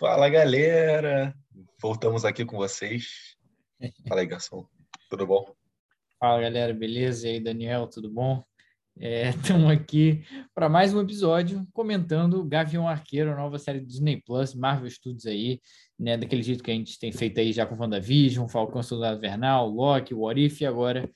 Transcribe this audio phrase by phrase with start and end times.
[0.00, 1.36] Fala galera,
[1.78, 3.36] voltamos aqui com vocês.
[4.08, 4.66] Fala aí, garçom,
[5.10, 5.54] tudo bom?
[6.18, 7.28] Fala galera, beleza?
[7.28, 8.42] E aí, Daniel, tudo bom?
[8.96, 10.24] Estamos é, aqui
[10.54, 15.26] para mais um episódio comentando Gavião Arqueiro, a nova série do Disney Plus, Marvel Studios
[15.26, 15.60] aí,
[15.98, 16.16] né?
[16.16, 20.14] Daquele jeito que a gente tem feito aí já com WandaVision, Falcão Soldado Vernal, Loki,
[20.14, 21.10] What If e agora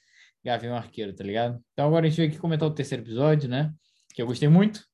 [0.45, 1.59] Gavião Arqueiro, tá ligado?
[1.73, 3.73] Então agora a gente veio aqui comentar o terceiro episódio, né?
[4.15, 4.85] Que eu gostei muito,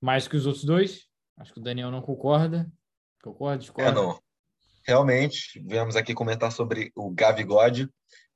[0.00, 1.08] mais que os outros dois.
[1.38, 2.68] Acho que o Daniel não concorda.
[3.22, 3.90] Concorda, discorda?
[3.90, 4.20] É, não.
[4.86, 7.86] Realmente, viemos aqui comentar sobre o Gavi God,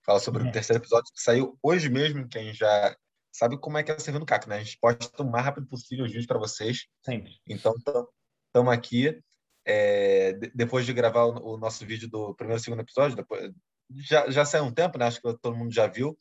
[0.04, 0.48] fala sobre é.
[0.48, 2.94] o terceiro episódio que saiu hoje mesmo, quem já
[3.32, 4.56] sabe como é que é servindo o CAC, né?
[4.56, 6.86] A gente posta o mais rápido possível os vídeos para vocês.
[7.04, 7.32] Sempre.
[7.48, 9.20] Então, estamos aqui.
[9.66, 13.50] É, depois de gravar o, o, nosso vídeo do primeiro e segundo episódio, depois,
[13.90, 15.06] já, já saiu um tempo, né?
[15.06, 16.16] Acho que todo mundo já viu.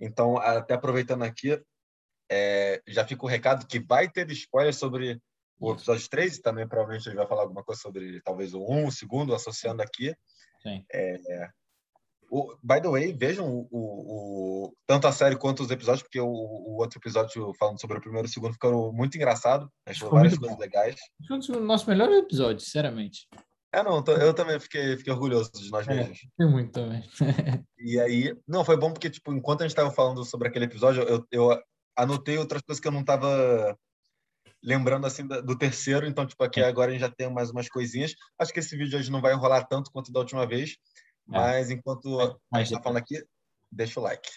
[0.00, 1.58] Então, até aproveitando aqui,
[2.30, 5.20] é, já fica o recado que vai ter spoiler sobre
[5.58, 8.60] o episódio 3 e também provavelmente a gente vai falar alguma coisa sobre talvez o
[8.60, 10.14] 1, o segundo, associando aqui.
[10.62, 10.84] Sim.
[10.92, 11.48] É,
[12.30, 16.28] o, by the way, vejam o, o, tanto a série quanto os episódios, porque o,
[16.28, 19.70] o outro episódio falando sobre o primeiro e o segundo ficou muito engraçado.
[19.86, 20.62] A gente falou várias coisas bom.
[20.62, 20.96] legais.
[21.26, 23.26] Foi um dos nossos melhores episódios, sinceramente.
[23.72, 26.18] É, não, eu também fiquei, fiquei orgulhoso de nós é, mesmos.
[26.40, 27.02] É, muito também.
[27.78, 31.02] e aí, não, foi bom porque, tipo, enquanto a gente estava falando sobre aquele episódio,
[31.02, 31.62] eu, eu
[31.96, 33.76] anotei outras coisas que eu não estava
[34.62, 36.06] lembrando, assim, do terceiro.
[36.06, 38.14] Então, tipo, aqui agora a gente já tem mais umas coisinhas.
[38.38, 40.76] Acho que esse vídeo hoje não vai enrolar tanto quanto da última vez.
[41.28, 41.32] É.
[41.32, 42.20] Mas enquanto
[42.52, 43.22] a gente está falando aqui,
[43.70, 44.28] deixa o like.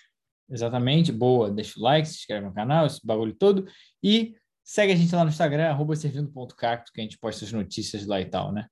[0.50, 1.50] Exatamente, boa.
[1.50, 3.68] Deixa o like, se inscreve no canal, esse bagulho todo.
[4.04, 8.06] E segue a gente lá no Instagram, arroba servindo.cacto, que a gente posta as notícias
[8.06, 8.68] lá e tal, né?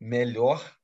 [0.00, 0.76] Melhor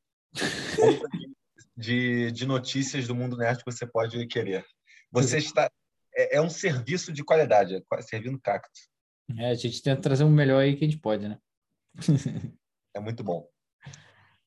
[1.77, 4.65] de, de notícias do mundo nerd que você pode querer.
[5.11, 5.71] Você está.
[6.17, 8.81] É, é um serviço de qualidade, é servindo cacto.
[9.39, 11.39] É, a gente tenta trazer o melhor aí que a gente pode, né?
[12.95, 13.49] é muito bom.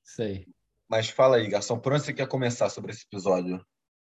[0.03, 0.47] Isso aí.
[0.89, 3.64] Mas fala aí, Garçom, por onde você quer começar sobre esse episódio?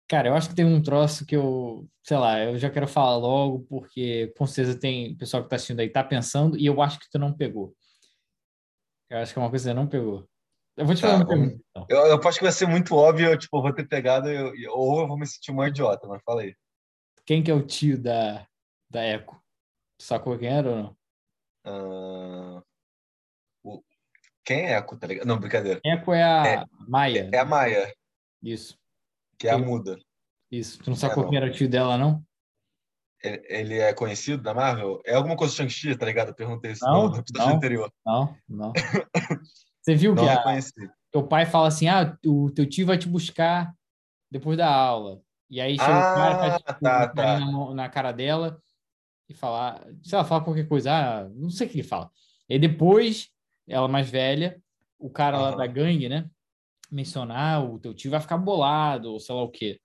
[0.07, 3.17] Cara, eu acho que tem um troço que eu, sei lá, eu já quero falar
[3.17, 6.99] logo, porque com certeza tem pessoal que tá assistindo aí, tá pensando, e eu acho
[6.99, 7.75] que tu não pegou.
[9.09, 10.27] Eu acho que é uma coisa que você não pegou.
[10.77, 11.61] Eu vou te tá, falar uma pergunta.
[11.71, 11.85] Então.
[11.89, 15.01] Eu, eu acho que vai ser muito óbvio, eu, tipo, vou ter pegado, eu, ou
[15.01, 16.55] eu vou me sentir um idiota, mas fala aí.
[17.25, 18.47] Quem que é o tio da,
[18.89, 19.41] da Eco?
[19.97, 20.97] Tu sacou quem era ou não?
[21.65, 22.63] Uh,
[24.45, 25.27] quem é Eco, tá ligado?
[25.27, 25.81] Não, brincadeira.
[25.83, 27.29] Eco é a é, Maia.
[27.33, 27.93] É a Maia.
[28.41, 28.77] Isso.
[29.37, 29.99] Que é a muda.
[30.49, 30.79] Isso.
[30.79, 32.23] Tu não sabe é, qual era o tio dela, não?
[33.21, 35.01] Ele é conhecido da Marvel?
[35.05, 36.29] É alguma coisa Shang-Chi, tá ligado?
[36.29, 37.91] Eu perguntei isso não, no episódio anterior.
[38.05, 38.73] Não, não.
[39.81, 40.43] Você viu não que a,
[41.11, 43.73] teu pai fala assim, ah, o teu tio vai te buscar
[44.31, 45.21] depois da aula.
[45.49, 47.39] E aí chega ah, o cara faz tá, tá.
[47.39, 48.61] Na, na, cara dela
[49.29, 52.09] e falar, se ela fala qualquer coisa, ah, não sei o que ele fala.
[52.47, 53.29] E depois
[53.67, 54.61] ela mais velha,
[54.97, 55.43] o cara uhum.
[55.43, 56.29] lá da gangue, né?
[56.89, 59.79] Mencionar, o teu tio vai ficar bolado, ou sei lá o quê.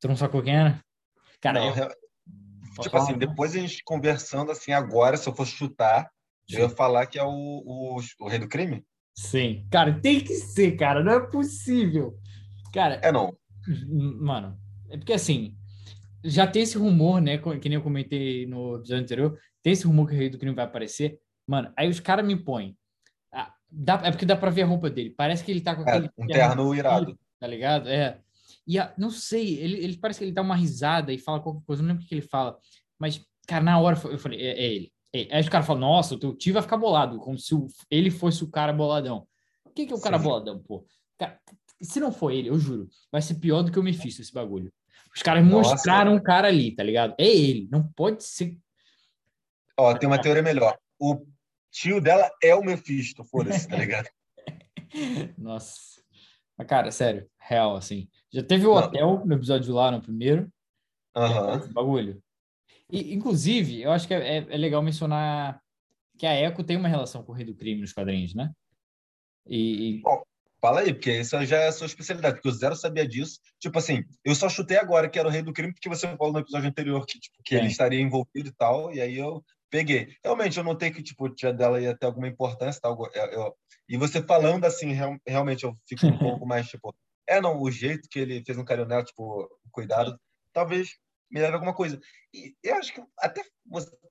[0.00, 0.82] Tu não sabe quem era?
[1.40, 1.88] Cara, não, eu...
[2.80, 6.10] Tipo assim, depois a gente conversando assim, agora, se eu fosse chutar,
[6.48, 6.56] Sim.
[6.56, 8.84] eu ia falar que é o, o, o rei do crime?
[9.14, 9.66] Sim.
[9.70, 11.02] Cara, tem que ser, cara.
[11.02, 12.16] Não é possível.
[12.72, 13.00] Cara.
[13.02, 13.36] É não.
[14.20, 14.56] Mano,
[14.88, 15.57] é porque assim,
[16.24, 17.38] já tem esse rumor, né?
[17.38, 19.38] Que nem eu comentei no episódio anterior.
[19.62, 21.18] Tem esse rumor que o rei do crime vai aparecer.
[21.46, 22.76] Mano, aí os caras me põem
[23.70, 25.10] Dá, é porque dá pra ver a roupa dele.
[25.10, 26.10] Parece que ele tá com é, aquele.
[26.16, 27.18] um terno irado.
[27.38, 27.88] Tá ligado?
[27.88, 28.18] É.
[28.66, 31.64] E a, não sei, ele, ele parece que ele dá uma risada e fala qualquer
[31.64, 32.56] coisa, não lembro o que ele fala.
[32.98, 34.92] Mas, cara, na hora eu falei, é, é ele.
[35.14, 35.36] É.
[35.36, 38.10] Aí os caras falam, nossa, o teu tio vai ficar bolado, como se o, ele
[38.10, 39.26] fosse o cara boladão.
[39.64, 40.24] O que, que é o cara Sim.
[40.24, 40.86] boladão, pô?
[41.18, 41.38] Cara,
[41.80, 44.72] se não for ele, eu juro, vai ser pior do que o Mephisto esse bagulho.
[45.18, 45.70] Os caras nossa.
[45.70, 47.12] mostraram um cara ali, tá ligado?
[47.18, 48.56] É ele, não pode ser.
[49.76, 50.78] Ó, tem uma teoria melhor.
[50.96, 51.26] O
[51.72, 54.08] tio dela é o Mephisto, foda-se, tá ligado?
[55.36, 56.00] Nossa.
[56.56, 58.08] Mas, cara, sério, real, assim.
[58.32, 60.48] Já teve o hotel no episódio lá, no primeiro.
[61.16, 61.62] Aham.
[61.62, 61.72] Uhum.
[61.72, 62.22] Bagulho.
[62.88, 65.60] E, inclusive, eu acho que é, é, legal mencionar
[66.16, 68.52] que a Echo tem uma relação com o Rei do Crime nos quadrinhos, né?
[69.44, 70.00] E, e...
[70.00, 70.22] Bom,
[70.60, 73.40] fala aí, porque isso já é a sua especialidade, porque o Zero sabia disso.
[73.58, 76.32] Tipo assim, eu só chutei agora que era o Rei do Crime, porque você falou
[76.32, 80.14] no episódio anterior que, tipo, que ele estaria envolvido e tal, e aí eu peguei.
[80.24, 82.80] Realmente, eu notei que tipo, o tia dela ia ter alguma importância.
[82.80, 83.54] Tal, eu, eu,
[83.88, 86.94] e você falando assim, real, realmente eu fico um pouco mais, tipo,
[87.26, 90.18] é, não, o jeito que ele fez no carinho nela, tipo, cuidado,
[90.52, 90.96] talvez
[91.30, 92.00] me leve alguma coisa.
[92.32, 93.42] E eu acho que até,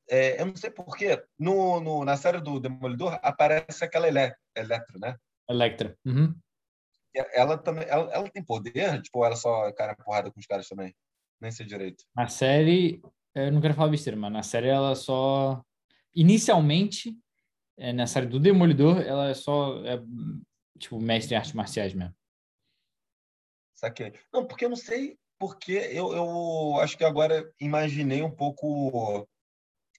[0.09, 4.19] é, eu não sei porquê, no, no, na série do Demolidor aparece aquela ele,
[4.99, 5.17] né?
[5.49, 5.97] Electra.
[6.05, 6.35] Uhum.
[7.33, 9.01] Ela também, ela, ela tem poder?
[9.01, 10.95] Tipo, ela só cara porrada com os caras também?
[11.41, 12.03] Nem sei direito.
[12.15, 13.01] Na série,
[13.33, 15.63] eu não quero falar besteira, mas na série ela só.
[16.13, 17.17] Inicialmente,
[17.77, 20.01] é, na série do Demolidor, ela é só, é,
[20.79, 22.15] tipo, mestre em artes marciais mesmo.
[23.75, 24.13] Saquei.
[24.33, 29.27] Não, porque eu não sei porque eu, eu acho que agora imaginei um pouco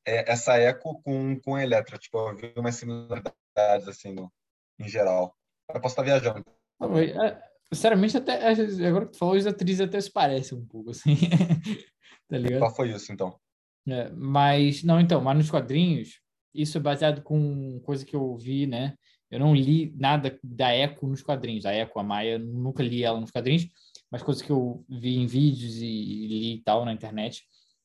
[0.04, 1.98] é, essa eco com, com a Eletra.
[1.98, 4.32] Tipo, eu vi umas similaridades, assim, no,
[4.78, 5.36] em geral.
[5.74, 6.44] Eu posso estar viajando.
[6.80, 7.42] Não, é,
[7.72, 8.48] sinceramente, até
[8.86, 11.14] agora que tu falou, as atrizes até se parecem um pouco, assim.
[12.28, 12.60] tá ligado?
[12.60, 13.38] Qual foi isso, então?
[13.86, 16.20] É, mas, não, então, mas nos quadrinhos,
[16.54, 18.94] isso é baseado com coisa que eu vi, né?
[19.30, 21.66] Eu não li nada da Echo nos quadrinhos.
[21.66, 23.66] A Echo, a Maia, nunca li ela nos quadrinhos,
[24.10, 27.44] mas coisas que eu vi em vídeos e, e li e tal na internet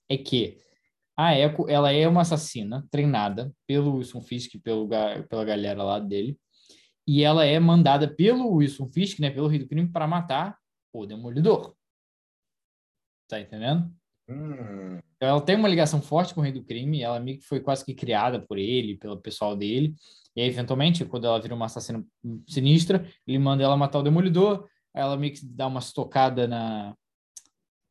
[0.10, 0.58] é que
[1.18, 4.88] a Echo, ela é uma assassina treinada pelo Wilson Fisk, pelo,
[5.28, 6.38] pela galera lá dele,
[7.08, 10.58] e ela é mandada pelo Wilson Fisk, né, pelo Rei do Crime, para matar
[10.92, 11.76] o Demolidor.
[13.28, 13.92] Tá entendendo?
[14.30, 15.00] Hum.
[15.16, 17.60] Então ela tem uma ligação forte com o Rei do Crime, ela meio que foi
[17.60, 19.96] quase que criada por ele, pelo pessoal dele,
[20.36, 22.04] e aí, eventualmente, quando ela vira uma assassina
[22.48, 26.96] sinistra, ele manda ela matar o Demolidor, ela meio que dá uma estocada na,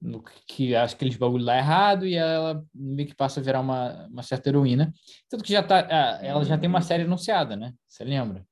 [0.01, 3.61] no que acho que aqueles bagulho lá errado e ela meio que passa a virar
[3.61, 4.93] uma, uma certa heroína.
[5.29, 5.79] Tanto que já tá,
[6.21, 7.73] ela já tem uma série anunciada, né?
[7.87, 8.45] Você lembra?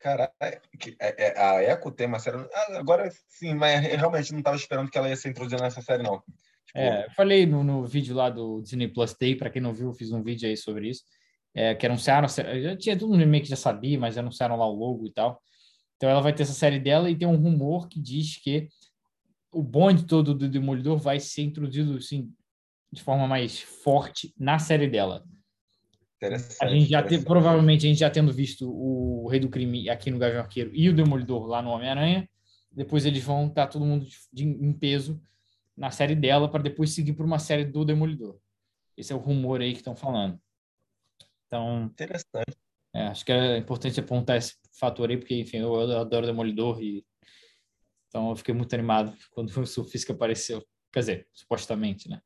[0.00, 0.60] Cara, é,
[0.98, 2.38] é, a Echo tem uma série.
[2.38, 6.02] Ah, agora sim, mas realmente não estava esperando que ela ia ser introduzida nessa série,
[6.02, 6.22] não.
[6.66, 6.78] Tipo...
[6.78, 9.88] É, eu falei no, no vídeo lá do Disney Plus Day, para quem não viu,
[9.88, 11.04] eu fiz um vídeo aí sobre isso.
[11.54, 14.74] É, que anunciaram, já tinha todo mundo meio que já sabia, mas anunciaram lá o
[14.74, 15.42] logo e tal.
[15.96, 18.68] Então ela vai ter essa série dela e tem um rumor que diz que
[19.52, 22.32] o bonde todo do Demolidor vai ser introduzido assim,
[22.90, 25.24] de forma mais forte na série dela.
[26.60, 30.10] A gente já tem, provavelmente a gente já tendo visto o Rei do Crime aqui
[30.10, 32.28] no Gavião Arqueiro e o Demolidor lá no Homem-Aranha.
[32.70, 35.20] Depois eles vão estar todo mundo de, de, em peso
[35.76, 38.38] na série dela para depois seguir para uma série do Demolidor.
[38.96, 40.38] Esse é o rumor aí que estão falando.
[41.46, 42.56] Então, interessante.
[42.94, 46.82] É, acho que é importante apontar esse fator aí, porque, enfim, eu, eu adoro Demolidor
[46.82, 47.04] e
[48.10, 50.66] então eu fiquei muito animado quando o Surfisca apareceu.
[50.92, 52.20] Quer dizer, supostamente, né?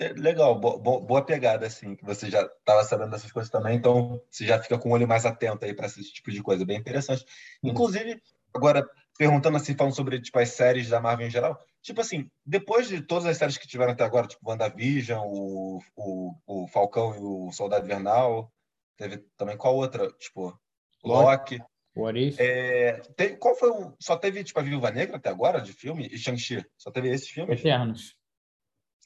[0.00, 4.22] É, legal, boa, boa pegada, assim, que você já estava sabendo dessas coisas também, então
[4.30, 6.78] você já fica com o olho mais atento aí para esse tipo de coisa, bem
[6.78, 7.24] interessante.
[7.62, 8.22] Inclusive,
[8.54, 12.86] agora, perguntando assim, falando sobre tipo, as séries da Marvel em geral, tipo assim, depois
[12.86, 17.18] de todas as séries que tiveram até agora, tipo WandaVision, o, o, o Falcão e
[17.18, 18.52] o Soldado Invernal,
[18.96, 20.08] teve também qual outra?
[20.12, 20.56] Tipo,
[21.02, 21.58] Loki.
[21.96, 22.38] What if?
[22.38, 23.92] É, tem, qual foi o.
[23.98, 26.08] Só teve, tipo, a Viúva Negra até agora, de filme?
[26.12, 26.64] E Shang-Chi?
[26.76, 27.58] Só teve esses filmes?
[27.58, 28.17] Eternos.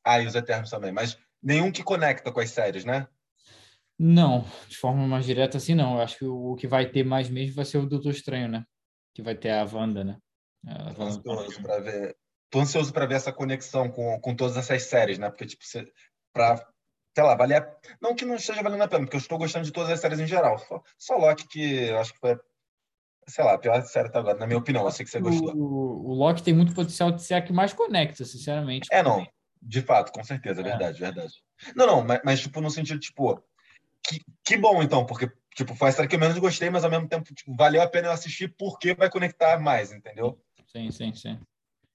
[0.05, 0.93] Ah, e os Eternos também.
[0.93, 3.07] Mas nenhum que conecta com as séries, né?
[3.99, 5.97] Não, de forma mais direta assim, não.
[5.97, 8.65] Eu acho que o, que vai ter mais mesmo vai ser o Doutor Estranho, né?
[9.15, 10.19] Que vai ter a Wanda, né?
[10.67, 12.17] A Tô ansioso para ver.
[12.51, 15.31] Tô ansioso para ver essa conexão com, com todas essas séries, né?
[15.31, 15.65] Porque, tipo,
[16.33, 16.67] para
[17.15, 17.77] sei lá, valer a...
[18.01, 20.19] não que não esteja valendo a pena, porque eu estou gostando de todas as séries
[20.19, 20.59] em geral.
[20.59, 22.39] Só, só Loki que eu acho que foi,
[23.29, 24.85] sei lá, a pior série até agora, na minha opinião.
[24.85, 25.55] Eu sei que você gostou.
[25.55, 28.89] O, o Loki tem muito potencial de ser a que mais conecta, sinceramente.
[28.91, 29.27] É, não.
[29.63, 30.65] De fato, com certeza, é.
[30.65, 31.35] verdade, verdade.
[31.77, 33.41] Não, não, mas, mas, tipo, no sentido, tipo,
[34.03, 37.09] que, que bom, então, porque, tipo, foi série que eu menos gostei, mas ao mesmo
[37.09, 40.37] tempo, tipo, valeu a pena eu assistir porque vai conectar mais, entendeu?
[40.67, 41.39] Sim, sim, sim.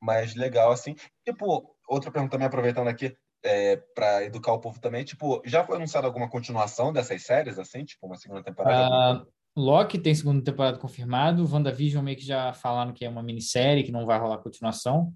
[0.01, 0.95] Mas legal, assim.
[1.25, 5.03] Tipo, outra pergunta também, aproveitando aqui, é, para educar o povo também.
[5.03, 7.83] Tipo, já foi anunciada alguma continuação dessas séries, assim?
[7.83, 9.23] Tipo, uma segunda temporada?
[9.23, 11.47] Uh, Loki tem segunda temporada confirmado.
[11.51, 15.13] WandaVision meio que já falaram que é uma minissérie, que não vai rolar continuação.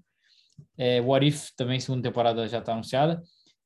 [0.76, 3.22] É, What If também, segunda temporada já está anunciada.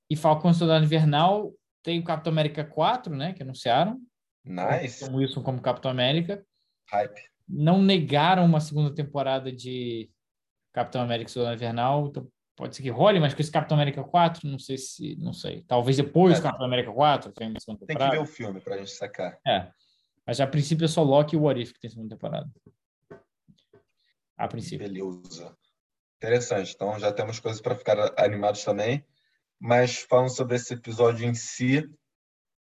[0.09, 1.53] E Falcão Soldado Invernal
[1.83, 3.33] tem o Capitão América 4, né?
[3.33, 4.01] Que anunciaram.
[4.45, 5.05] Nice.
[5.09, 6.45] Com Wilson como Capitão América.
[6.91, 7.21] Hype.
[7.49, 10.11] Não negaram uma segunda temporada de
[10.73, 12.09] Capitão América Soldado Invernal.
[12.09, 15.33] Então pode ser que role, mas com esse Capitão América 4, não sei se, não
[15.33, 15.63] sei.
[15.67, 16.43] Talvez depois do é.
[16.43, 18.11] Capitão América 4, tem uma segunda temporada.
[18.13, 19.39] Tem que ver o filme pra gente sacar.
[19.47, 19.71] É.
[20.27, 22.51] Mas a princípio é só Loki e o What If que tem segunda temporada.
[24.37, 24.87] A princípio.
[24.87, 25.57] Beleza.
[26.17, 26.75] Interessante.
[26.75, 29.05] Então já temos coisas para ficar animados também.
[29.59, 31.89] Mas falando sobre esse episódio em si,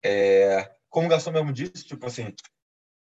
[0.05, 0.71] é...
[0.89, 2.33] como o Garçom mesmo disse, tipo assim,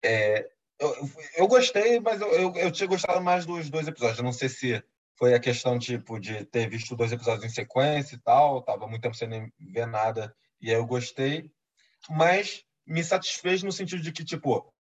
[0.05, 0.49] é...
[0.79, 4.19] eu, eu gostei, mas eu, eu, eu tinha gostado mais dos dois episódios.
[4.19, 4.83] Eu não sei se
[5.19, 9.03] foi a questão tipo de ter visto dois episódios em sequência e tal, tava muito
[9.03, 11.51] tempo sem nem ver nada e aí eu gostei,
[12.09, 14.73] mas me satisfez no sentido de que tipo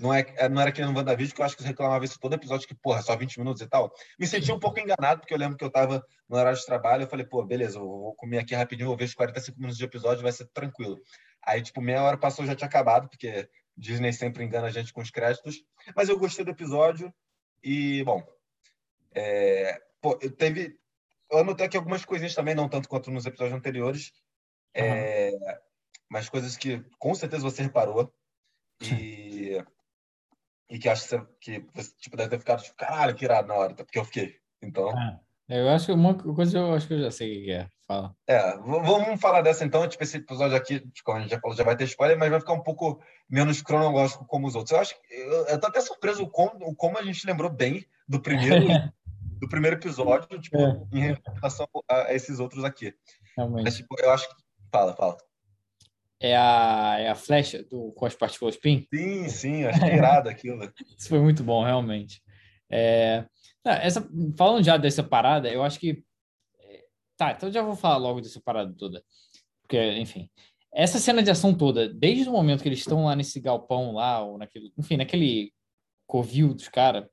[0.00, 2.66] não é não era que no WandaVision que eu acho que reclamava isso todo episódio
[2.66, 3.92] que porra só 20 minutos e tal.
[4.18, 7.02] Me senti um pouco enganado porque eu lembro que eu tava no horário de trabalho,
[7.02, 9.84] eu falei, pô, beleza, eu vou comer aqui rapidinho, vou ver os 45 minutos de
[9.84, 10.98] episódio, vai ser tranquilo.
[11.42, 15.00] Aí tipo meia hora passou já tinha acabado porque Disney sempre engana a gente com
[15.00, 15.62] os créditos,
[15.94, 17.12] mas eu gostei do episódio
[17.62, 18.22] e bom,
[19.14, 20.78] é, pô, eu teve.
[21.30, 24.12] Eu anotei aqui algumas coisinhas também, não tanto quanto nos episódios anteriores.
[24.76, 24.82] Uhum.
[24.82, 25.30] É,
[26.08, 28.12] mas coisas que com certeza você reparou
[28.80, 28.84] e,
[30.70, 31.08] e que acho
[31.40, 33.84] que você tipo, deve ter ficado tipo, caralho, que irado na hora, tá?
[33.84, 34.36] porque eu fiquei.
[34.62, 34.90] Então.
[34.90, 37.68] Ah, eu acho que uma coisa eu acho que eu já sei o que é.
[37.88, 38.14] Fala.
[38.28, 39.86] É, vamos falar dessa então.
[39.88, 42.38] Tipo, esse episódio aqui, como a gente já falou, já vai ter spoiler, mas vai
[42.38, 44.70] ficar um pouco menos cronológico como os outros.
[44.70, 48.66] Eu acho eu, eu tô até surpreso como, como a gente lembrou bem do primeiro.
[49.40, 50.82] do primeiro episódio, tipo, é.
[50.92, 52.94] em relação a esses outros aqui.
[53.34, 53.64] Realmente.
[53.64, 54.34] Mas, tipo, eu acho que.
[54.70, 55.16] Fala, fala.
[56.22, 58.86] É a, é a flecha do, com as partículas PIN?
[58.92, 60.70] Sim, sim, acho que é irado aquilo.
[60.98, 62.22] Isso foi muito bom, realmente.
[62.70, 63.24] É,
[63.64, 66.04] essa, falando já dessa parada, eu acho que.
[66.60, 66.84] É,
[67.16, 69.02] tá, então já vou falar logo dessa parada toda.
[69.62, 70.28] Porque, enfim.
[70.72, 74.22] Essa cena de ação toda, desde o momento que eles estão lá nesse galpão lá,
[74.22, 75.52] ou naquele, enfim, naquele
[76.06, 77.06] covil dos caras,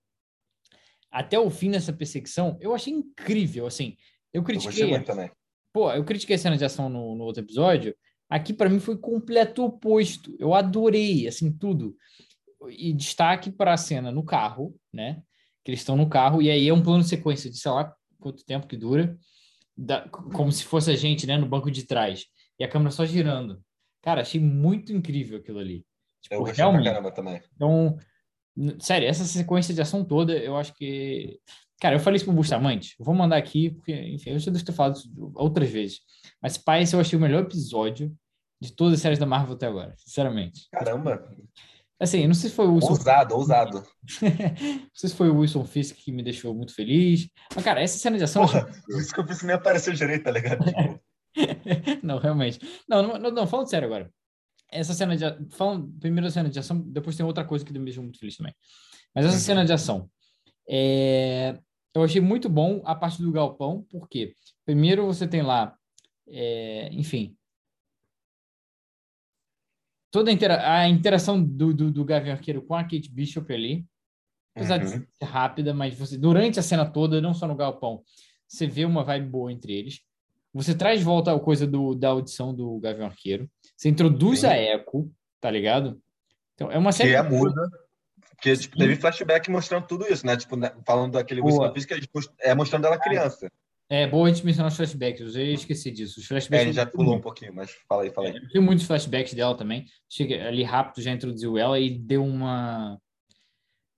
[1.09, 3.97] até o fim dessa perseguição, eu achei incrível, assim.
[4.33, 4.93] Eu critiquei.
[4.93, 5.31] Eu.
[5.73, 7.95] Pô, eu critiquei a cena de ação no, no outro episódio.
[8.29, 10.35] Aqui, para mim, foi completo oposto.
[10.39, 11.95] Eu adorei, assim, tudo.
[12.69, 15.21] E destaque para a cena no carro, né?
[15.63, 17.93] Que eles estão no carro, e aí é um plano de sequência de sei lá
[18.19, 19.17] quanto tempo que dura,
[19.77, 22.25] da, como se fosse a gente, né, no banco de trás.
[22.59, 23.61] E a câmera só girando.
[24.01, 25.85] Cara, achei muito incrível aquilo ali.
[26.21, 26.83] Tipo, eu realmente.
[26.83, 27.41] pra caramba também.
[27.55, 27.97] Então,
[28.79, 31.39] Sério, essa sequência de ação toda, eu acho que.
[31.79, 32.95] Cara, eu falei isso pro Bustamante.
[32.99, 34.99] Vou mandar aqui, porque, enfim, eu já devo ter falado
[35.35, 35.99] outras vezes.
[36.41, 38.15] Mas pai, esse eu achei o melhor episódio
[38.59, 40.67] de todas as séries da Marvel até agora, sinceramente.
[40.71, 41.27] Caramba!
[41.99, 42.89] Assim, não sei se foi o Wilson.
[42.89, 43.83] Ousado, ousado.
[44.21, 47.27] não sei se foi o Wilson Fisk que me deixou muito feliz.
[47.55, 48.45] Mas, cara, essa cena de ação.
[48.45, 50.63] Porra, isso que eu fiz nem apareceu direito, tá ligado?
[52.03, 52.59] não, realmente.
[52.87, 54.11] Não, não, não, não, falando sério agora
[54.71, 57.85] essa cena de falando primeiro a cena de ação, depois tem outra coisa que me
[57.85, 58.53] deixou muito feliz também.
[59.15, 59.41] Mas essa uhum.
[59.41, 60.09] cena de ação,
[60.69, 61.57] é,
[61.99, 64.33] eu achei muito bom a parte do galpão, porque
[64.65, 65.75] primeiro você tem lá,
[66.27, 67.35] é, enfim,
[70.11, 73.85] toda a, intera a interação do, do, do Gavião Arqueiro com a Kate Bishop ali,
[74.55, 74.85] apesar uhum.
[74.85, 78.03] de ser rápida, mas você durante a cena toda, não só no galpão,
[78.47, 80.01] você vê uma vibe boa entre eles.
[80.53, 83.49] Você traz de volta a coisa do, da audição do Gavião Arqueiro.
[83.75, 84.47] Você introduz Sim.
[84.47, 86.01] a Echo, tá ligado?
[86.55, 87.11] Então, é uma série.
[87.11, 87.61] Que é muda.
[88.37, 90.37] Porque tipo, teve flashback mostrando tudo isso, né?
[90.37, 90.71] Tipo, né?
[90.85, 93.51] falando daquele Wilson que é mostrando ela criança.
[93.89, 96.19] É boa a gente mencionar os flashbacks, eu esqueci disso.
[96.19, 96.67] Os flashbacks.
[96.67, 98.35] É, já pulou um pouquinho, mas fala aí, fala aí.
[98.35, 99.85] É, tem muitos flashbacks dela também.
[100.09, 102.99] Chega ali rápido, já introduziu ela e deu uma.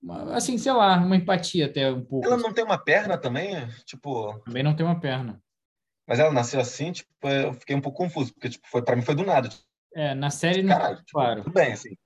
[0.00, 2.26] uma assim, sei lá, uma empatia até um pouco.
[2.26, 3.68] Ela não tem uma perna também?
[3.84, 4.38] Tipo.
[4.44, 5.42] Também não tem uma perna.
[6.06, 9.02] Mas ela nasceu assim, tipo, eu fiquei um pouco confuso, porque tipo, foi, para mim
[9.02, 9.48] foi do nada.
[9.94, 11.42] É, na série não Caralho, tipo, claro.
[11.42, 11.96] Tudo bem, assim.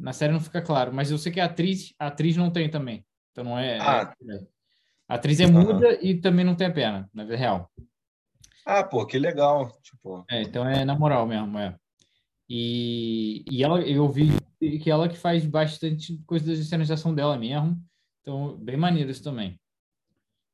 [0.00, 2.70] Na série não fica claro, mas eu sei que a atriz, a atriz não tem
[2.70, 3.04] também.
[3.30, 3.78] Então não é.
[3.80, 4.14] Ah.
[4.28, 4.60] é
[5.06, 5.98] a atriz é muda uhum.
[6.00, 7.70] e também não tem a perna, na vida real.
[8.64, 9.70] Ah, pô, que legal.
[9.82, 10.24] Tipo...
[10.30, 11.76] É, então é na moral mesmo, é.
[12.48, 14.30] E, e ela, eu vi
[14.60, 17.80] que ela que faz bastante coisas de cenização dela mesmo.
[18.20, 19.58] Então, bem maneiro isso também.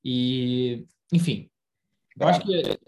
[0.03, 1.51] E, enfim,
[2.19, 2.79] eu acho que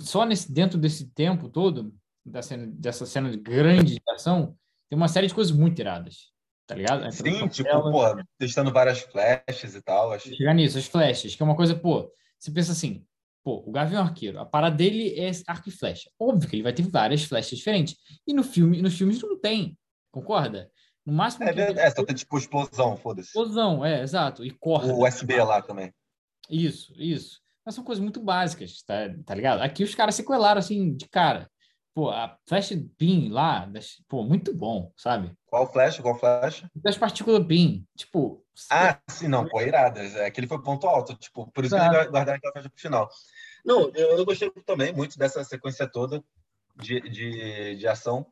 [0.00, 1.94] só nesse, dentro desse tempo todo,
[2.24, 4.56] da cena, dessa cena de grande ação,
[4.92, 6.30] tem uma série de coisas muito iradas.
[6.66, 7.10] Tá ligado?
[7.10, 8.02] Sim, tipo, pô,
[8.38, 10.12] testando várias flashes e tal.
[10.12, 10.28] Acho...
[10.34, 13.02] Chegar nisso, as flashes, que é uma coisa, pô, você pensa assim,
[13.42, 16.10] pô, o Gavião Arqueiro, a parada dele é arco e flecha.
[16.20, 17.96] Óbvio que ele vai ter várias flechas diferentes.
[18.26, 19.78] E no filme, nos filmes não tem,
[20.10, 20.70] concorda?
[21.06, 21.44] No máximo.
[21.44, 23.28] É, é, é só tem tipo explosão, foda-se.
[23.28, 24.44] Explosão, é, exato.
[24.44, 24.92] E corta.
[24.92, 25.90] O USB lá também.
[26.50, 27.40] Isso, isso.
[27.64, 29.62] Mas são coisas muito básicas, tá, tá ligado?
[29.62, 31.50] Aqui os caras sequelaram assim, de cara.
[31.94, 33.70] Pô, a flash pin lá,
[34.08, 35.30] pô, muito bom, sabe?
[35.46, 36.00] Qual flash?
[36.00, 36.64] Qual flash?
[36.74, 37.86] Das partículas pin.
[37.94, 38.42] Tipo.
[38.70, 40.14] Ah, sim, não, pô, iradas.
[40.14, 41.90] É, aquele foi ponto alto, tipo, por isso Exato.
[41.90, 43.10] que eles guardaram aquela flash pro final.
[43.64, 46.24] Não, eu, eu, gostei também muito dessa sequência toda
[46.76, 48.26] de, de, de ação.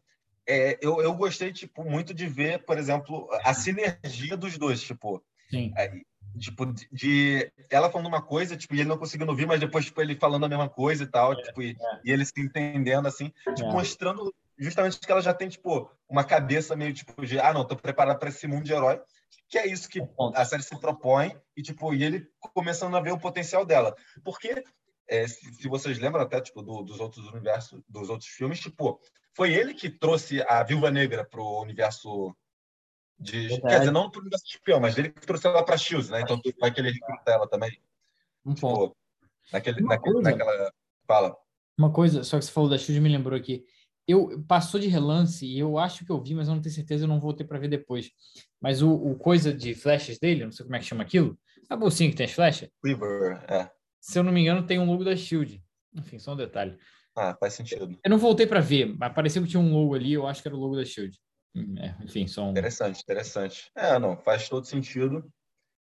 [0.46, 5.22] É, eu, eu gostei, tipo, muito de ver, por exemplo, a sinergia dos dois, tipo.
[5.50, 5.72] Sim.
[5.76, 5.92] É,
[6.38, 10.00] tipo, de ela falando uma coisa, tipo, e ele não conseguindo ouvir, mas depois, tipo,
[10.00, 12.00] ele falando a mesma coisa e tal, é, tipo, e, é.
[12.04, 13.72] e ele se entendendo, assim, tipo, é.
[13.72, 17.76] mostrando justamente que ela já tem, tipo, uma cabeça meio, tipo, de, ah, não, tô
[17.76, 19.00] preparada para esse mundo de herói,
[19.48, 20.00] que é isso que
[20.34, 23.94] a série se propõe, e, tipo, e ele começando a ver o potencial dela.
[24.24, 24.62] Porque,
[25.08, 29.00] é, se, se, vocês lembram até, tipo, do, dos outros universos, dos outros filmes, tipo,
[29.34, 32.36] foi ele que trouxe a Viúva Negra pro universo
[33.20, 36.08] de, quer dizer, não por universo de espião, mas ele que trouxe ela para Shields,
[36.08, 36.22] né?
[36.22, 37.78] Então vai que ele recruta ela também.
[38.44, 38.96] Um tipo, ponto.
[39.52, 40.72] Naquele, naquele, naquela.
[41.06, 41.36] Fala.
[41.78, 43.64] Uma coisa, só que você falou da Shields me lembrou aqui.
[44.08, 47.04] Eu passou de relance e eu acho que eu vi, mas eu não tenho certeza,
[47.04, 48.10] eu não voltei para ver depois.
[48.60, 51.76] Mas o, o, coisa de flashes dele, não sei como é que chama aquilo, a
[51.76, 52.68] bolsinha que tem as flechas?
[52.82, 53.70] Quiver, é.
[54.00, 55.62] Se eu não me engano, tem um logo da Shield.
[55.94, 56.76] Enfim, só um detalhe.
[57.14, 57.98] Ah, faz sentido.
[58.02, 60.48] Eu não voltei para ver, mas pareceu que tinha um logo ali, eu acho que
[60.48, 61.16] era o logo da Shield.
[61.54, 62.50] É, enfim, são.
[62.50, 63.70] Interessante, interessante.
[63.76, 65.28] É, não, faz todo sentido.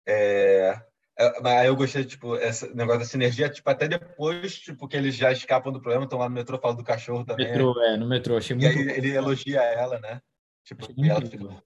[0.07, 0.79] É,
[1.19, 5.15] é, mas eu gostei, tipo, esse negócio da sinergia, tipo, até depois, tipo, que eles
[5.15, 7.47] já escapam do problema, estão lá no metrô, falam do cachorro também.
[7.47, 8.71] Metrô, é, no metrô, achei muito.
[8.71, 10.21] E aí ele elogia ela, né?
[10.63, 11.63] Tipo, e ela fica...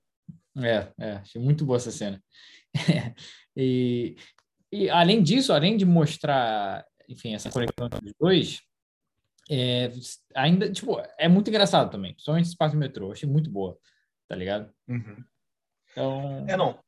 [0.58, 2.22] É, é, achei muito boa essa cena.
[3.56, 4.16] e,
[4.72, 8.62] e além disso, além de mostrar, enfim, essa conexão dos dois,
[9.54, 9.92] é,
[10.34, 13.78] ainda, tipo, é muito engraçado também, principalmente esse parte do metrô, achei muito boa,
[14.28, 14.74] tá ligado?
[14.88, 15.24] Uhum.
[15.92, 16.46] Então...
[16.48, 16.80] É, não,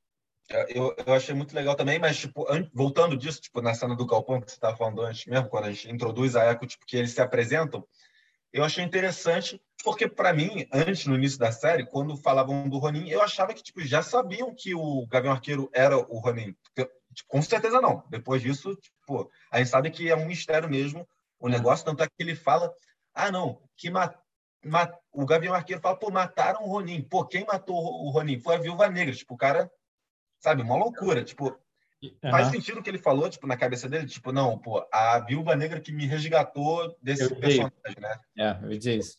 [0.70, 4.40] eu, eu achei muito legal também, mas, tipo, voltando disso, tipo, na cena do Galpão
[4.40, 7.12] que você estava falando antes mesmo, quando a gente introduz a Echo, tipo, que eles
[7.12, 7.86] se apresentam,
[8.54, 13.10] eu achei interessante, porque para mim, antes, no início da série, quando falavam do Ronin,
[13.10, 16.56] eu achava que, tipo, já sabiam que o Gavião Arqueiro era o Ronin.
[17.14, 18.04] Tipo, com certeza não.
[18.10, 21.06] Depois disso, tipo, a gente sabe que é um mistério mesmo
[21.48, 22.74] o negócio, tanto é que ele fala,
[23.14, 24.18] ah, não, que mat...
[24.66, 24.94] Mat...
[25.12, 27.02] o Gavião Arqueiro fala, pô, mataram o Ronin.
[27.02, 28.40] Pô, quem matou o Ronin?
[28.40, 29.14] Foi a Viúva Negra.
[29.14, 29.70] Tipo, o cara
[30.44, 30.62] Sabe?
[30.62, 31.24] Uma loucura.
[31.24, 31.58] Tipo,
[32.04, 32.12] uhum.
[32.30, 35.56] faz sentido o que ele falou, tipo, na cabeça dele, tipo, não, pô, a viúva
[35.56, 38.20] negra que me resgatou desse personagem, né?
[38.38, 39.18] É, eu ia dizer isso.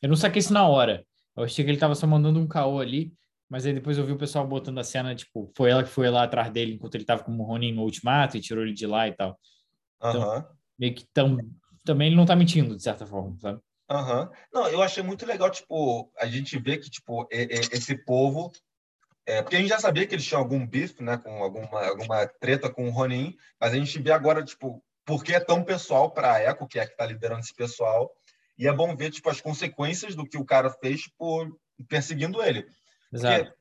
[0.00, 1.04] Eu não saquei isso na hora.
[1.36, 3.12] Eu achei que ele tava só mandando um caô ali,
[3.48, 6.08] mas aí depois eu vi o pessoal botando a cena, tipo, foi ela que foi
[6.08, 9.08] lá atrás dele enquanto ele tava como Ronin no Ultimato e tirou ele de lá
[9.08, 9.36] e tal.
[9.96, 10.44] Então, uhum.
[10.78, 11.38] Meio que tão,
[11.84, 13.60] também ele não tá mentindo, de certa forma, sabe?
[13.90, 14.28] Uhum.
[14.52, 18.50] Não, eu achei muito legal, tipo, a gente vê que, tipo, esse povo
[19.24, 22.26] é, porque a gente já sabia que eles tinham algum bife, né, com alguma, alguma
[22.26, 26.10] treta com o Ronin, mas a gente vê agora, tipo, por que é tão pessoal
[26.10, 28.10] para a Echo, que é que está liderando esse pessoal,
[28.58, 31.56] e é bom ver, tipo, as consequências do que o cara fez por
[31.88, 32.66] perseguindo ele.
[33.12, 33.52] Exato.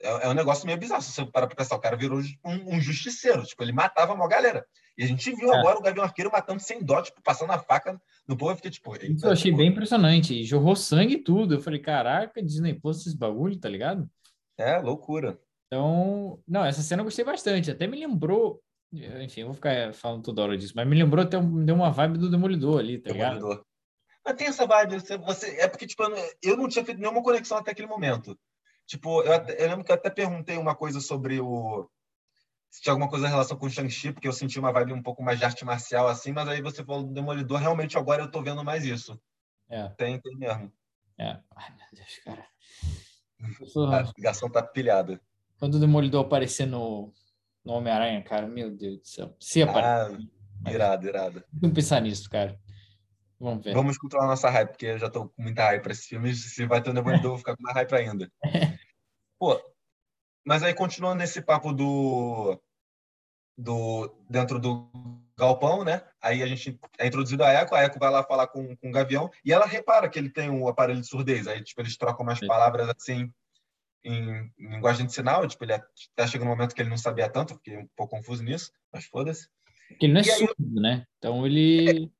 [0.00, 2.76] É, é, um negócio meio bizarro, se você parar para pensar, o cara virou um,
[2.76, 4.66] um, justiceiro, tipo, ele matava uma galera.
[4.96, 5.58] E a gente viu é.
[5.58, 8.70] agora o Gavião Arqueiro matando sem dó, tipo, passando a faca no povo, eu fiquei
[8.70, 8.94] tipo...
[8.96, 9.58] Isso eu achei tipo...
[9.58, 14.08] bem impressionante, jorrou sangue e tudo, eu falei, caraca, Disney Plus esses bagulho, tá ligado?
[14.58, 15.38] É, loucura.
[15.66, 17.70] Então, não, essa cena eu gostei bastante.
[17.70, 18.62] Até me lembrou.
[18.92, 22.18] Enfim, eu vou ficar falando toda hora disso, mas me lembrou até deu uma vibe
[22.18, 23.50] do Demolidor ali, tá Demolidor.
[23.50, 23.66] ligado?
[24.24, 26.02] Mas tem essa vibe, você, você, é porque, tipo,
[26.42, 28.38] eu não tinha feito nenhuma conexão até aquele momento.
[28.86, 31.88] Tipo, eu, até, eu lembro que eu até perguntei uma coisa sobre o.
[32.70, 35.02] Se tinha alguma coisa em relação com o Shang-Chi, porque eu senti uma vibe um
[35.02, 38.30] pouco mais de arte marcial, assim, mas aí você falou do Demolidor, realmente agora eu
[38.30, 39.18] tô vendo mais isso.
[39.68, 39.88] É.
[39.96, 40.70] Tem, tem mesmo.
[41.18, 41.38] É.
[41.56, 42.46] Ai, meu Deus, cara.
[43.92, 45.20] A ligação tá pilhada.
[45.58, 47.12] Quando o Demolidor aparecer no,
[47.64, 49.36] no Homem-Aranha, cara, meu Deus do céu.
[49.40, 50.28] Se aparecer.
[50.64, 51.44] Ah, irado, irado.
[51.52, 52.58] Vamos pensar nisso, cara.
[53.38, 53.74] Vamos ver.
[53.74, 56.34] Vamos controlar a nossa hype, porque eu já tô com muita hype para esse filme.
[56.34, 58.30] Se vai ter um Demolidor, eu vou ficar com mais hype ainda.
[59.38, 59.60] Pô,
[60.44, 62.60] mas aí continuando nesse papo do.
[63.56, 64.90] do dentro do
[65.38, 66.02] galpão, né?
[66.20, 68.92] Aí a gente é introduzido a Eco, a Eco vai lá falar com, com o
[68.92, 71.46] Gavião e ela repara que ele tem um aparelho de surdez.
[71.46, 73.30] Aí, tipo, eles trocam umas palavras assim
[74.02, 75.46] em, em linguagem de sinal.
[75.46, 78.42] Tipo, ele até chega no momento que ele não sabia tanto, fiquei um pouco confuso
[78.42, 79.48] nisso, mas foda-se.
[79.88, 81.06] Porque ele não é e surdo, aí, né?
[81.18, 82.10] Então ele.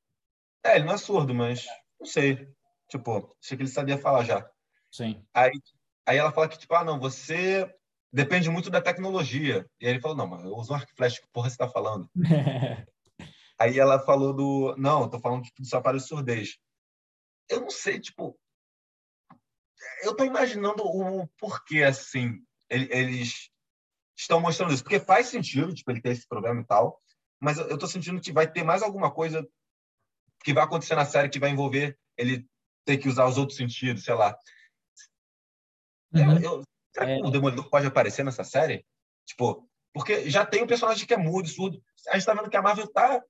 [0.64, 1.66] É, é, ele não é surdo, mas
[1.98, 2.48] não sei.
[2.88, 4.48] Tipo, achei que ele sabia falar já.
[4.90, 5.24] Sim.
[5.34, 5.52] Aí,
[6.06, 7.68] aí ela fala que, tipo, ah, não, você
[8.12, 9.66] depende muito da tecnologia.
[9.80, 11.68] E aí ele falou, não, mas eu uso um arco flash, que porra você tá
[11.68, 12.08] falando?
[13.58, 14.76] Aí ela falou do.
[14.76, 16.58] Não, tô falando tipo, do sapato de surdez.
[17.48, 18.38] Eu não sei, tipo.
[20.02, 22.38] Eu tô imaginando o porquê, assim,
[22.68, 23.48] eles
[24.16, 24.82] estão mostrando isso.
[24.82, 27.00] Porque faz sentido, tipo, ele ter esse problema e tal.
[27.40, 29.46] Mas eu tô sentindo que vai ter mais alguma coisa
[30.44, 32.46] que vai acontecer na série que vai envolver ele
[32.84, 34.36] ter que usar os outros sentidos, sei lá.
[36.12, 36.38] Uhum.
[36.38, 36.62] Eu, eu,
[36.94, 37.18] será que é.
[37.18, 38.84] o Demolidor pode aparecer nessa série?
[39.26, 41.82] Tipo, porque já tem um personagem que é mudo, surdo.
[42.08, 43.20] A gente tá vendo que a Marvel tá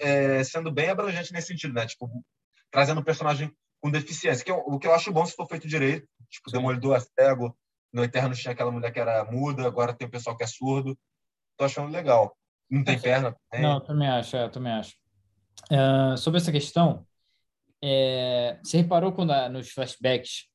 [0.00, 1.86] é, sendo bem abrangente nesse sentido, né?
[1.86, 2.10] Tipo,
[2.70, 5.68] trazendo um personagem com deficiência, que é o que eu acho bom se for feito
[5.68, 6.08] direito.
[6.28, 6.56] Tipo, Sim.
[6.56, 7.56] Demolidor é cego,
[7.92, 10.98] no Eterno tinha aquela mulher que era muda, agora tem o pessoal que é surdo.
[11.56, 12.36] Tô achando legal.
[12.68, 13.36] Não tem perna?
[13.50, 13.62] Tem.
[13.62, 14.96] Não, também acho, é, também acho.
[15.70, 17.06] Uh, sobre essa questão,
[17.82, 20.46] é, você reparou quando a, nos flashbacks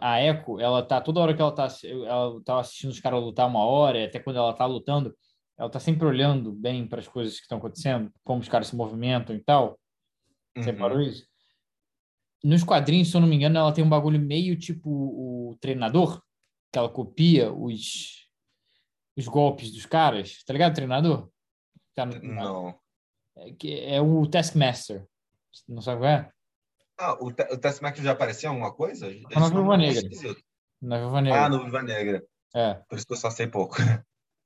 [0.00, 3.46] a Echo, ela tá toda hora que ela tá, ela tá assistindo os caras lutar
[3.48, 5.16] uma hora, até quando ela tá lutando,
[5.56, 8.76] ela está sempre olhando bem para as coisas que estão acontecendo, como os caras se
[8.76, 9.78] movimentam e tal.
[10.56, 10.78] Você uhum.
[10.78, 11.26] parou isso?
[12.42, 16.22] Nos quadrinhos, se eu não me engano, ela tem um bagulho meio tipo o treinador,
[16.72, 18.26] que ela copia os,
[19.16, 20.42] os golpes dos caras.
[20.44, 21.28] Tá ligado, treinador?
[21.94, 22.78] Tá no, não.
[23.36, 25.06] É, é o Taskmaster.
[25.68, 26.30] Não sabe qual é?
[27.00, 29.08] Ah, o, o Taskmaster já apareceu em alguma coisa?
[29.34, 30.02] Na Viva Negra.
[30.82, 31.44] Na Viva Negra.
[31.44, 32.22] Ah, no Viva Negra.
[32.54, 32.74] É.
[32.86, 33.76] Por isso que eu só sei pouco.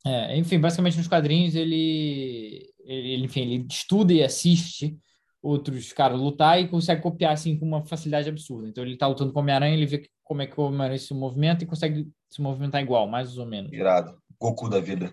[0.07, 4.99] É, enfim, basicamente nos quadrinhos ele, ele, enfim, ele estuda e assiste
[5.43, 8.69] outros caras lutar e consegue copiar assim com uma facilidade absurda.
[8.69, 11.15] Então ele tá lutando com o Homem-Aranha, ele vê como é que o Homem-Aranha se
[11.15, 13.73] movimenta e consegue se movimentar igual, mais ou menos.
[13.73, 14.17] Irado.
[14.39, 15.11] Goku da vida.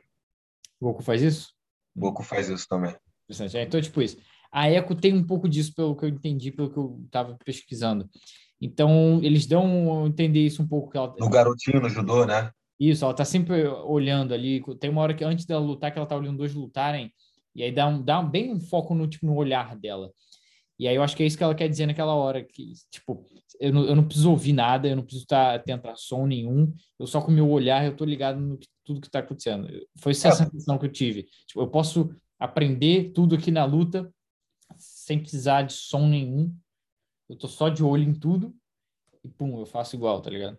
[0.79, 1.53] Goku faz isso?
[1.95, 2.93] Goku faz isso também.
[3.23, 3.57] Interessante.
[3.57, 4.17] É, então, tipo isso.
[4.51, 8.09] A Echo tem um pouco disso, pelo que eu entendi, pelo que eu estava pesquisando.
[8.59, 10.95] Então, eles dão a entender isso um pouco.
[10.95, 11.15] Ela...
[11.17, 12.51] No garotinho, no judô, né?
[12.79, 14.61] Isso, ela tá sempre olhando ali.
[14.79, 17.13] Tem uma hora que antes dela lutar, que ela tá olhando dois lutarem,
[17.55, 20.11] e aí dá, um, dá bem um foco no, tipo, no olhar dela.
[20.79, 23.23] E aí eu acho que é isso que ela quer dizer naquela hora, que, tipo,
[23.59, 27.05] eu não, eu não preciso ouvir nada, eu não preciso tá, tentar som nenhum, eu
[27.05, 29.67] só com o meu olhar eu tô ligado no que, tudo que tá acontecendo.
[29.99, 30.31] Foi essa é.
[30.31, 31.27] sensação que eu tive.
[31.45, 32.09] Tipo, eu posso
[32.39, 34.11] aprender tudo aqui na luta
[35.11, 36.55] sem precisar de som nenhum,
[37.29, 38.55] eu tô só de olho em tudo
[39.23, 40.57] e pum, eu faço igual, tá ligado?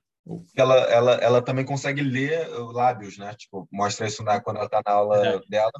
[0.54, 3.34] Ela, ela, ela também consegue ler lábios, né?
[3.34, 5.72] Tipo, mostra isso na, quando ela tá na aula dela.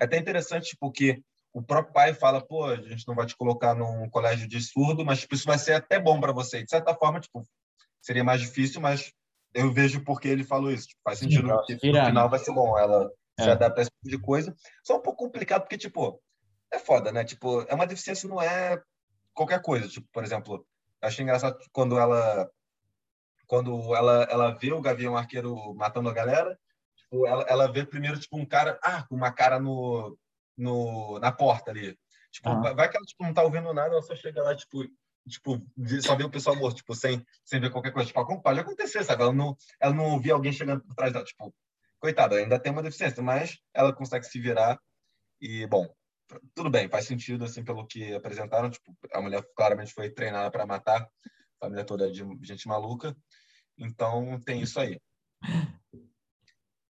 [0.00, 1.20] É até interessante porque
[1.52, 5.04] o próprio pai fala, pô, a gente não vai te colocar num colégio de surdo,
[5.04, 6.62] mas tipo, isso vai ser até bom para você.
[6.62, 7.44] De certa forma, tipo,
[8.00, 9.12] seria mais difícil, mas
[9.52, 10.86] eu vejo porque ele falou isso.
[10.86, 13.42] Tipo, faz sentido Sim, que no final vai ser bom ela é.
[13.42, 14.54] se adaptar a esse tipo de coisa.
[14.84, 16.22] Só um pouco complicado porque, tipo,
[16.72, 17.24] é foda, né?
[17.24, 18.80] Tipo, é uma deficiência, não é
[19.34, 19.88] qualquer coisa.
[19.88, 20.66] Tipo, por exemplo,
[21.00, 22.50] achei engraçado quando ela
[23.46, 26.56] quando ela, ela vê o Gavião Arqueiro matando a galera,
[26.96, 30.16] tipo, ela, ela vê primeiro tipo um cara, ah, com uma cara no,
[30.56, 31.98] no na porta ali.
[32.30, 32.72] Tipo, ah.
[32.74, 34.84] vai que ela tipo, não tá ouvindo nada, ela só chega lá, tipo,
[35.28, 35.60] tipo,
[36.00, 38.06] só vê o pessoal morto, tipo, sem, sem ver qualquer coisa.
[38.06, 39.22] Tipo, pode acontecer, sabe?
[39.22, 41.52] Ela não, ela não via alguém chegando por trás dela, tipo,
[41.98, 44.78] coitada, ainda tem uma deficiência, mas ela consegue se virar
[45.40, 45.92] e, bom,
[46.54, 50.66] tudo bem, faz sentido, assim, pelo que apresentaram, tipo, a mulher claramente foi treinada para
[50.66, 53.16] matar, a família toda é de gente maluca,
[53.78, 55.00] então tem isso aí.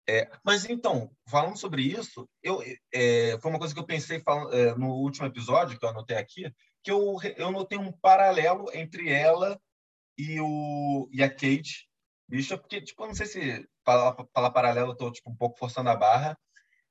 [0.08, 2.62] É, mas então, falando sobre isso, eu,
[2.94, 6.54] é, foi uma coisa que eu pensei é, no último episódio, que eu anotei aqui,
[6.84, 9.60] que eu, eu notei um paralelo entre ela
[10.18, 11.88] e, o, e a Kate
[12.28, 15.58] Bishop, porque, tipo, eu não sei se falar, falar paralelo, eu tô, tipo, um pouco
[15.58, 16.38] forçando a barra,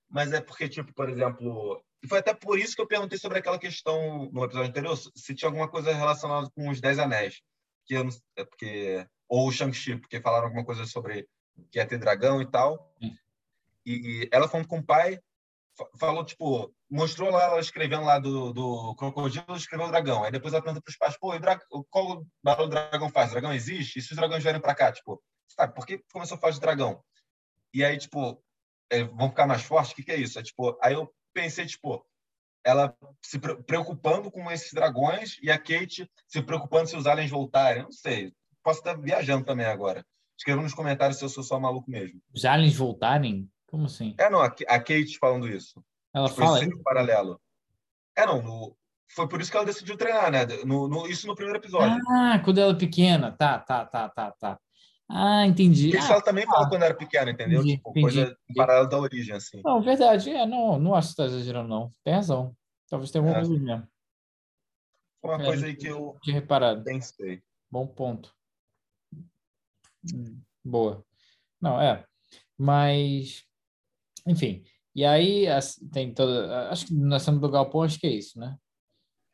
[0.09, 3.38] mas é porque, tipo, por exemplo, e foi até por isso que eu perguntei sobre
[3.38, 7.41] aquela questão no episódio anterior, se tinha alguma coisa relacionada com os Dez Anéis.
[7.87, 11.29] Que eu não, é porque, ou o Shang-Chi, porque falaram alguma coisa sobre
[11.71, 12.93] que ia ter dragão e tal.
[13.87, 15.21] E ela falando com o pai,
[15.99, 20.25] falou, tipo, mostrou lá, ela escrevendo lá do, do crocodilo, escreveu o dragão.
[20.25, 21.61] Aí depois ela pergunta para os pais, pô, drag...
[21.88, 23.31] qual barulho o dragão faz?
[23.31, 23.99] O dragão existe?
[23.99, 24.93] E se os dragões vierem para cá?
[24.93, 27.03] Tipo, sabe, por que começou a falar de dragão?
[27.73, 28.43] E aí, tipo,
[28.91, 29.93] é, vão ficar mais fortes?
[29.93, 30.38] O que, que é isso?
[30.38, 32.05] É, tipo, aí eu pensei, tipo,
[32.64, 37.83] ela se preocupando com esses dragões e a Kate se preocupando se os aliens voltarem.
[37.83, 38.33] Não sei.
[38.62, 40.05] Posso estar viajando também agora.
[40.38, 42.21] Escreva nos comentários se eu sou só maluco mesmo.
[42.33, 43.51] Os aliens voltarem?
[43.66, 44.14] Como assim?
[44.18, 45.83] É, não, a Kate falando isso.
[46.14, 46.83] Ela tipo, fala isso?
[46.83, 47.40] paralelo.
[48.16, 48.77] É, não, no...
[49.09, 50.45] foi por isso que ela decidiu treinar, né?
[50.64, 51.97] No, no, isso no primeiro episódio.
[52.09, 53.33] Ah, quando ela é pequena.
[53.33, 54.59] Tá, tá, tá, tá, tá.
[55.09, 55.91] Ah, entendi.
[55.91, 56.53] Isso ah, ela também tá.
[56.53, 57.61] falou quando era pequena, entendeu?
[57.61, 58.57] Entendi, tipo, entendi, coisa entendi.
[58.57, 59.61] paralela da origem, assim.
[59.65, 60.31] Não, verdade.
[60.31, 61.91] É, não, não acho que você tá exagerando, não.
[62.03, 62.57] Tem razão.
[62.88, 63.41] Talvez tenha alguma é.
[63.47, 63.88] coisa mesmo.
[65.23, 66.83] Uma é, coisa aí que eu tinha reparado.
[66.83, 67.43] pensei.
[67.71, 68.35] Bom ponto.
[70.65, 71.05] Boa.
[71.61, 72.05] Não, é.
[72.59, 73.45] Mas,
[74.27, 74.65] enfim.
[74.95, 75.47] E aí
[75.93, 76.71] tem toda.
[76.71, 78.57] Acho que na cena do Galpão, acho que é isso, né?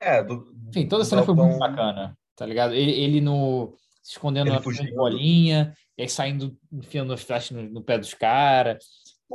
[0.01, 1.37] É, do, Enfim, toda a cena Galpão...
[1.37, 2.75] foi muito bacana, tá ligado?
[2.75, 3.77] Ele, ele no
[4.09, 4.59] se escondendo na
[4.95, 8.83] bolinha, e aí saindo, enfiando as flechas no, no pé dos caras.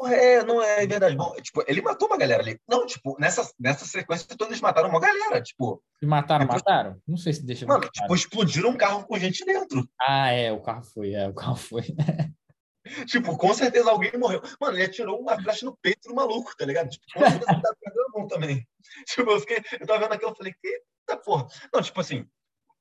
[0.08, 1.16] É, não é verdade.
[1.16, 2.60] Bom, tipo, ele matou uma galera ali.
[2.68, 5.84] Não, tipo, nessa, nessa sequência todos eles mataram uma galera, tipo.
[6.02, 6.64] E mataram, depois...
[6.64, 7.00] mataram?
[7.08, 7.68] Não sei se deixa.
[7.68, 9.88] Mano, tipo, explodiram um carro com gente dentro.
[10.02, 11.84] Ah, é, o carro foi, é, o carro foi.
[13.06, 14.42] tipo, com certeza alguém morreu.
[14.60, 16.90] Mano, ele atirou uma flecha no peito do maluco, tá ligado?
[16.90, 18.68] Tipo, com certeza tá perdendo a mão também.
[19.06, 21.48] Tipo, eu, fiquei, eu tava vendo aquilo e falei, eita porra.
[21.72, 22.28] Não, tipo assim,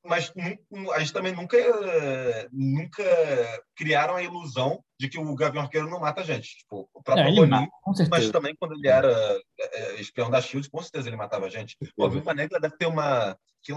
[0.05, 0.33] mas
[0.95, 1.57] a gente também nunca,
[2.51, 3.05] nunca
[3.77, 6.59] criaram a ilusão de que o Gavião Arqueiro não mata a gente.
[6.59, 7.69] Tipo, o próprio não, Ronin,
[8.11, 9.11] mas também quando ele era
[9.61, 11.77] é, é, espião da SHIELD, com certeza ele matava a gente.
[11.97, 13.39] O Viúva Negra deve ter uma...
[13.63, 13.73] Que,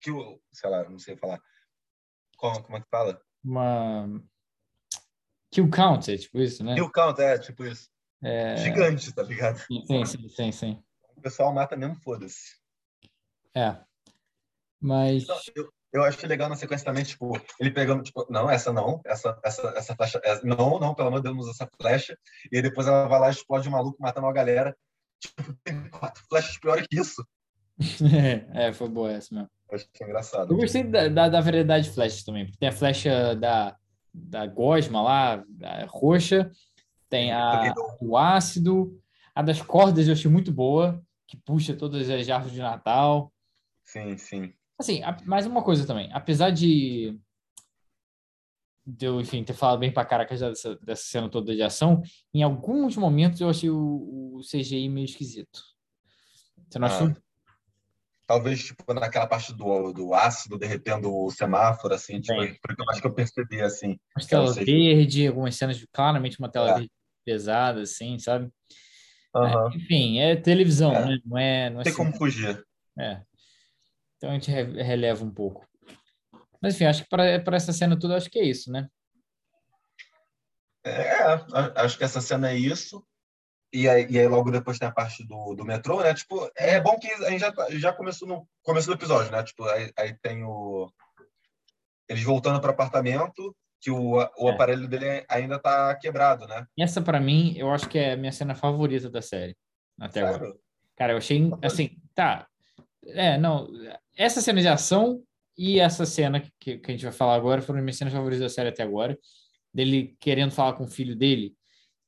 [0.00, 0.10] que,
[0.52, 1.40] sei lá, não sei falar.
[2.36, 3.20] Como, como é que fala?
[3.42, 4.22] Uma...
[5.50, 6.74] Kill count, é tipo isso, né?
[6.74, 7.88] Kill count, é, tipo isso.
[8.22, 8.56] É...
[8.58, 9.58] Gigante, tá ligado?
[9.58, 10.84] Sim, sim, sim, sim.
[11.16, 12.60] O pessoal mata mesmo, foda-se.
[13.54, 13.76] É,
[14.80, 15.26] mas.
[15.54, 19.38] eu, eu acho legal na sequência também, tipo, ele pegando, tipo, não, essa não, essa,
[19.44, 22.16] essa, essa flecha, essa, não, não, pelo amor de Deus, essa flecha.
[22.50, 24.76] E aí depois ela vai lá e explode o maluco, matando uma galera.
[25.20, 27.26] Tipo, tem quatro flechas piores que isso.
[28.54, 29.50] é, foi boa essa mesmo.
[29.70, 30.52] Eu achei engraçado.
[30.52, 33.76] Eu gostei da, da, da variedade de flechas também, porque tem a flecha da,
[34.12, 35.44] da gosma lá,
[35.88, 36.50] roxa,
[37.08, 39.00] tem a do ácido,
[39.34, 43.32] a das cordas eu achei muito boa, que puxa todas as árvores de Natal.
[43.84, 44.52] Sim, sim.
[44.80, 46.10] Assim, mais uma coisa também.
[46.10, 47.20] Apesar de,
[48.86, 52.02] de eu, enfim, ter falado bem pra caraca já dessa, dessa cena toda de ação,
[52.32, 53.76] em alguns momentos eu achei o,
[54.36, 55.60] o CGI meio esquisito.
[56.68, 56.90] Você não ah.
[56.90, 57.14] achou?
[58.26, 63.00] talvez tipo naquela parte do, do ácido derretendo o semáforo assim tipo, porque eu acho
[63.00, 66.74] que eu percebi assim uma tela verde algumas cenas de claramente uma tela é.
[66.74, 66.92] verde
[67.24, 68.48] pesada assim sabe
[69.34, 69.72] uhum.
[69.72, 71.06] é, enfim é televisão é.
[71.06, 72.64] né não é não é tem como fugir
[72.96, 73.20] é
[74.20, 75.66] então a gente releva um pouco
[76.60, 78.86] mas enfim acho que para essa cena toda acho que é isso né
[80.84, 81.00] é
[81.76, 83.02] acho que essa cena é isso
[83.72, 86.12] e aí, e aí, logo depois tem a parte do, do metrô, né?
[86.12, 89.44] Tipo, é bom que a gente já, tá, já começou no começo do episódio, né?
[89.44, 90.92] Tipo, aí, aí tem o...
[92.08, 94.52] Eles voltando para o apartamento, que o, o é.
[94.52, 96.66] aparelho dele ainda tá quebrado, né?
[96.76, 99.56] Essa, para mim, eu acho que é a minha cena favorita da série,
[100.00, 100.34] até Sério?
[100.34, 100.54] agora.
[100.96, 102.48] Cara, eu achei, assim, tá...
[103.14, 103.68] É, não...
[104.16, 105.22] Essa cena de ação
[105.56, 108.48] e essa cena que, que a gente vai falar agora foram minhas cenas favoritas da
[108.48, 109.18] série até agora.
[109.72, 111.54] Dele querendo falar com o filho dele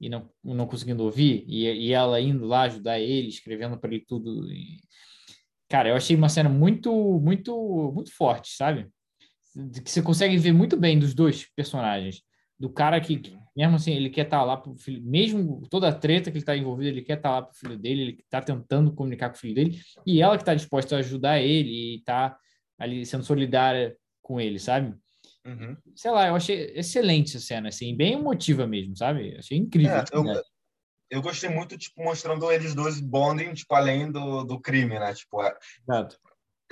[0.01, 4.05] e não, não conseguindo ouvir, e, e ela indo lá ajudar ele, escrevendo para ele
[4.05, 4.51] tudo.
[4.51, 4.81] E...
[5.69, 8.89] Cara, eu achei uma cena muito, muito, muito forte, sabe?
[9.85, 12.21] Que você consegue ver muito bem dos dois personagens.
[12.63, 13.21] Do cara que,
[13.57, 16.43] mesmo assim, ele quer estar tá lá pro filho, mesmo toda a treta que ele
[16.43, 19.35] está envolvido, ele quer estar tá lá pro filho dele, ele está tentando comunicar com
[19.35, 22.39] o filho dele, e ela que está disposta a ajudar ele e está
[22.79, 24.95] ali sendo solidária com ele, sabe?
[25.45, 25.77] Uhum.
[25.97, 29.37] Sei lá, eu achei excelente essa cena, assim, bem emotiva mesmo, sabe?
[29.37, 29.97] Achei incrível.
[29.97, 30.25] É, eu,
[31.11, 35.13] eu gostei muito, tipo, mostrando eles dois bonding, tipo, além do, do crime, né?
[35.13, 36.17] Tipo, é, Exato.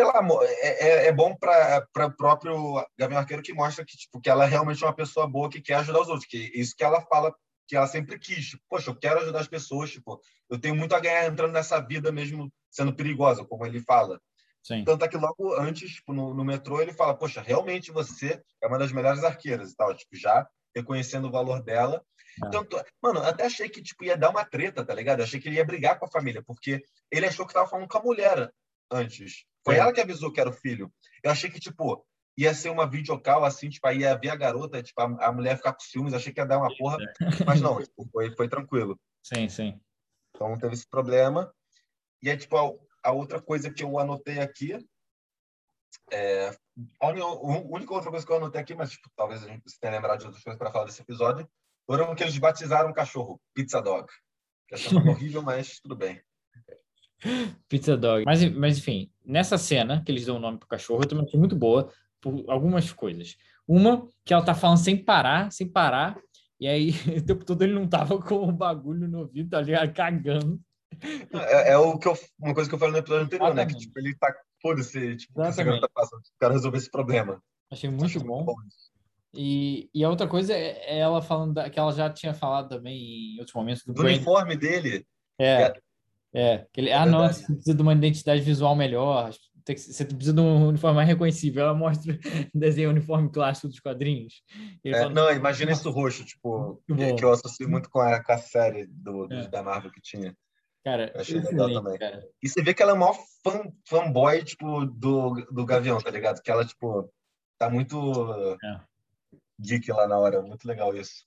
[0.01, 0.19] Sei lá,
[0.63, 4.45] é, é, é bom para o próprio Gabriel Arqueiro que mostra que, tipo, que ela
[4.45, 6.27] é realmente uma pessoa boa que quer ajudar os outros.
[6.27, 7.35] Que isso que ela fala
[7.69, 8.47] que ela sempre quis.
[8.47, 9.91] Tipo, Poxa, eu quero ajudar as pessoas.
[9.91, 14.19] Tipo, eu tenho muito a ganhar entrando nessa vida mesmo sendo perigosa, como ele fala.
[14.63, 14.85] Sim.
[14.85, 18.67] Tanto é que logo antes, tipo, no, no metrô, ele fala: Poxa, realmente você é
[18.67, 19.95] uma das melhores arqueiras e tal.
[19.95, 22.03] Tipo, já reconhecendo o valor dela.
[22.43, 22.49] É.
[22.49, 25.23] Tanto, mano, até achei que tipo, ia dar uma treta, tá ligado?
[25.23, 26.83] Achei que ele ia brigar com a família, porque
[27.13, 28.51] ele achou que tava falando com a mulher
[28.91, 29.45] antes.
[29.65, 29.79] Foi é.
[29.79, 30.93] ela que avisou que era o filho.
[31.23, 32.05] Eu achei que, tipo,
[32.37, 35.57] ia ser uma videocall, assim, tipo, aí ia ver a garota, tipo, a, a mulher
[35.57, 36.99] ficar com ciúmes, achei que ia dar uma porra,
[37.47, 38.99] mas não, tipo, foi, foi tranquilo.
[39.23, 39.81] Sim, sim.
[40.35, 41.53] Então não teve esse problema.
[42.23, 42.57] E é, tipo,
[43.03, 44.79] a outra coisa que eu anotei aqui
[46.13, 46.51] é,
[47.01, 50.21] a única outra coisa que eu anotei aqui, mas tipo, talvez a gente tenha lembrado
[50.21, 51.49] de outras coisas para falar desse episódio,
[51.87, 54.09] foram que eles batizaram o cachorro, Pizza Dog.
[54.69, 54.79] Que é
[55.11, 56.23] horrível, mas tudo bem.
[57.69, 58.25] Pizza Dog.
[58.25, 61.39] Mas, mas enfim, nessa cena que eles dão o nome pro cachorro, eu também achei
[61.39, 63.37] muito boa por algumas coisas.
[63.67, 66.19] Uma, que ela tá falando sem parar, sem parar,
[66.59, 69.93] e aí o tempo todo ele não tava com o bagulho no ouvido, tá ligado?
[69.93, 70.61] Cagando.
[71.33, 73.65] É, é, o que eu, uma coisa que eu falei no episódio anterior, né?
[73.65, 74.35] Que tipo, ele tá.
[74.61, 76.21] Foda-se, tipo, o que tá passando.
[76.39, 77.43] Quero resolver esse problema.
[77.71, 78.45] Achei muito Acho bom.
[78.45, 78.55] Bom
[79.33, 82.69] e, e a outra coisa é, é ela falando da, que ela já tinha falado
[82.69, 85.07] também em outros momentos do, do uniforme dele.
[85.39, 85.63] É.
[85.63, 85.81] É,
[86.35, 89.33] é ele, é ah, não, você precisa de uma identidade visual melhor,
[89.65, 91.65] tem que, você precisa de um uniforme mais reconhecível.
[91.65, 92.19] Ela mostra
[92.55, 94.43] desenho uniforme clássico dos quadrinhos.
[94.85, 98.33] É, fala, não, imagina isso roxo, tipo, que, que, eu associo muito com a, com
[98.33, 99.49] a série do, do é.
[99.49, 100.37] da Marvel que tinha.
[100.85, 101.99] Cara, eu achei legal também.
[101.99, 102.27] Cara.
[102.43, 106.11] E você vê que ela é o maior fã, fanboy, tipo, do, do Gavião, tá
[106.11, 106.41] ligado?
[106.41, 107.13] Que ela, tipo,
[107.59, 108.81] tá muito é.
[109.61, 110.41] geek lá na hora.
[110.41, 111.27] Muito legal isso.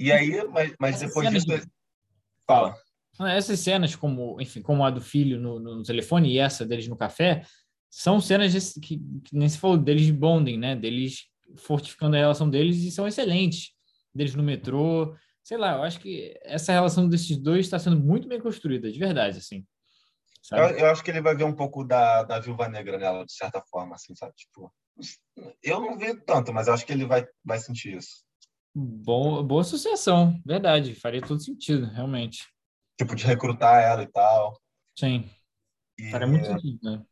[0.00, 1.46] E aí, mas, mas depois disso...
[1.46, 1.62] De...
[2.46, 2.76] Fala.
[3.20, 6.96] Essas cenas, como, enfim, como a do filho no, no telefone e essa deles no
[6.96, 7.44] café,
[7.88, 10.74] são cenas de, que, que, nem se falou deles de bonding, né?
[10.74, 13.72] Deles fortificando a relação deles e são excelentes.
[14.12, 18.26] Deles no metrô, sei lá, eu acho que essa relação desses dois está sendo muito
[18.26, 19.64] bem construída, de verdade, assim.
[20.52, 23.32] Eu, eu, acho que ele vai ver um pouco da, da Viúva Negra nela, de
[23.32, 24.34] certa forma, assim, sabe?
[24.34, 24.72] Tipo,
[25.62, 28.24] eu não vejo tanto, mas eu acho que ele vai, vai sentir isso.
[28.74, 32.53] Bom, boa associação, verdade, faria todo sentido, realmente.
[32.98, 34.58] Tipo, de recrutar ela e tal.
[34.96, 35.28] Sim,
[35.98, 36.10] e...
[36.10, 37.04] faria muito sentido, né?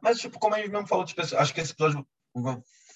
[0.00, 2.06] Mas, tipo, como a gente mesmo falou, tipo, acho que esse episódio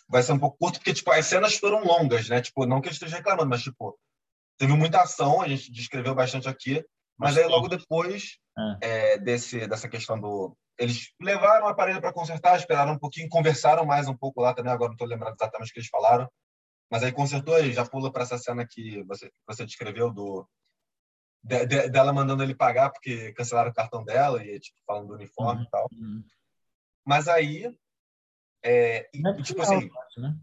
[0.09, 2.41] vai ser um pouco curto, porque, tipo, as cenas foram longas, né?
[2.41, 3.99] Tipo, não que eu esteja reclamando, mas, tipo,
[4.57, 6.85] teve muita ação, a gente descreveu bastante aqui,
[7.17, 8.39] mas aí logo depois
[8.81, 9.15] é.
[9.15, 10.57] É, desse, dessa questão do...
[10.79, 14.73] Eles levaram o aparelho para consertar, esperaram um pouquinho, conversaram mais um pouco lá também,
[14.73, 16.29] agora não estou lembrando exatamente o que eles falaram,
[16.91, 20.47] mas aí consertou e já pula para essa cena que você, você descreveu do
[21.43, 25.15] de, de, dela mandando ele pagar porque cancelaram o cartão dela e tipo falando do
[25.15, 25.67] uniforme uhum.
[25.67, 25.89] e tal.
[25.93, 26.25] Uhum.
[27.05, 27.75] Mas aí
[28.63, 29.91] é, e, é tipo final, assim.
[30.07, 30.37] Acho, né?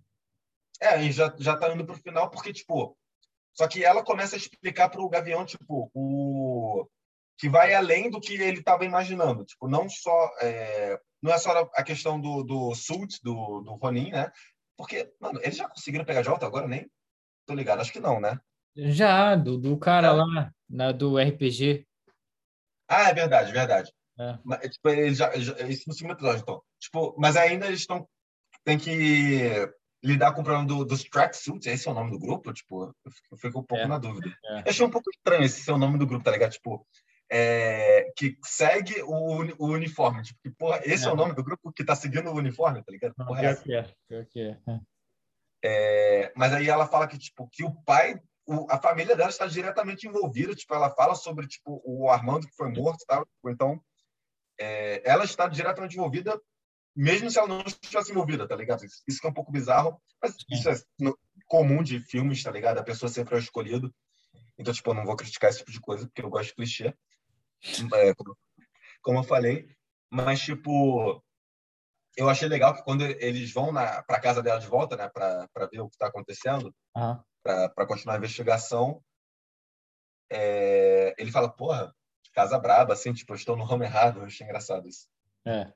[0.82, 2.98] É, já, já tá indo pro final, porque, tipo.
[3.54, 6.88] Só que ela começa a explicar pro Gavião, tipo, o.
[7.38, 9.46] que vai além do que ele estava imaginando.
[9.46, 14.12] Tipo, não só é, não é só a questão do, do suit, do, do Ronin,
[14.12, 14.32] né?
[14.78, 16.68] Porque, mano, eles já conseguiram pegar de volta agora?
[16.68, 16.90] Nem
[17.46, 18.40] tô ligado, acho que não, né?
[18.76, 20.12] Já, do, do cara é.
[20.12, 21.86] lá, na, do RPG.
[22.88, 23.92] Ah, é verdade, verdade.
[24.20, 24.38] É.
[24.44, 26.62] Mas, tipo, eles já, já, isso no segundo episódio, então.
[26.80, 28.08] Tipo, mas ainda eles estão.
[28.66, 29.72] Tem que
[30.04, 32.54] lidar com o problema do, dos tracksuits, esse é o nome do grupo?
[32.54, 32.94] Tipo,
[33.32, 33.88] eu fico um pouco é.
[33.88, 34.34] na dúvida.
[34.46, 34.60] É.
[34.60, 36.52] Eu achei um pouco estranho esse ser o nome do grupo, tá ligado?
[36.52, 36.86] Tipo,
[37.32, 40.24] é, que segue o, o uniforme.
[40.24, 41.10] Tipo, que, porra, esse é.
[41.10, 41.12] é.
[41.12, 43.14] o nome do grupo que tá seguindo o uniforme, tá ligado?
[43.16, 44.58] Porra, pior que é, pior que é.
[45.64, 46.34] é.
[46.36, 48.20] Mas aí ela fala que, tipo, que o pai,
[48.50, 50.56] o, a família dela está diretamente envolvida.
[50.56, 53.00] Tipo, ela fala sobre, tipo, o Armando que foi morto.
[53.00, 53.80] Tipo, então,
[54.60, 56.40] é, ela está diretamente envolvida,
[56.96, 58.84] mesmo se ela não estivesse envolvida, tá ligado?
[58.84, 60.74] Isso, isso que é um pouco bizarro, mas isso é
[61.46, 62.80] comum de filmes, tá ligado?
[62.80, 63.94] A pessoa sempre é o escolhido.
[64.58, 66.94] Então, tipo, eu não vou criticar esse tipo de coisa, porque eu gosto de clichê
[67.94, 68.14] é,
[69.02, 69.70] como eu falei.
[70.12, 71.24] Mas, tipo,
[72.18, 75.80] eu achei legal que quando eles vão para casa dela de volta, né, para ver
[75.80, 77.24] o que está acontecendo, uhum.
[77.44, 79.02] Para continuar a investigação,
[80.32, 81.94] é, ele fala, porra,
[82.34, 84.20] casa braba, assim, tipo, eu estou no ramo errado.
[84.20, 85.08] Eu achei engraçado isso.
[85.46, 85.72] É.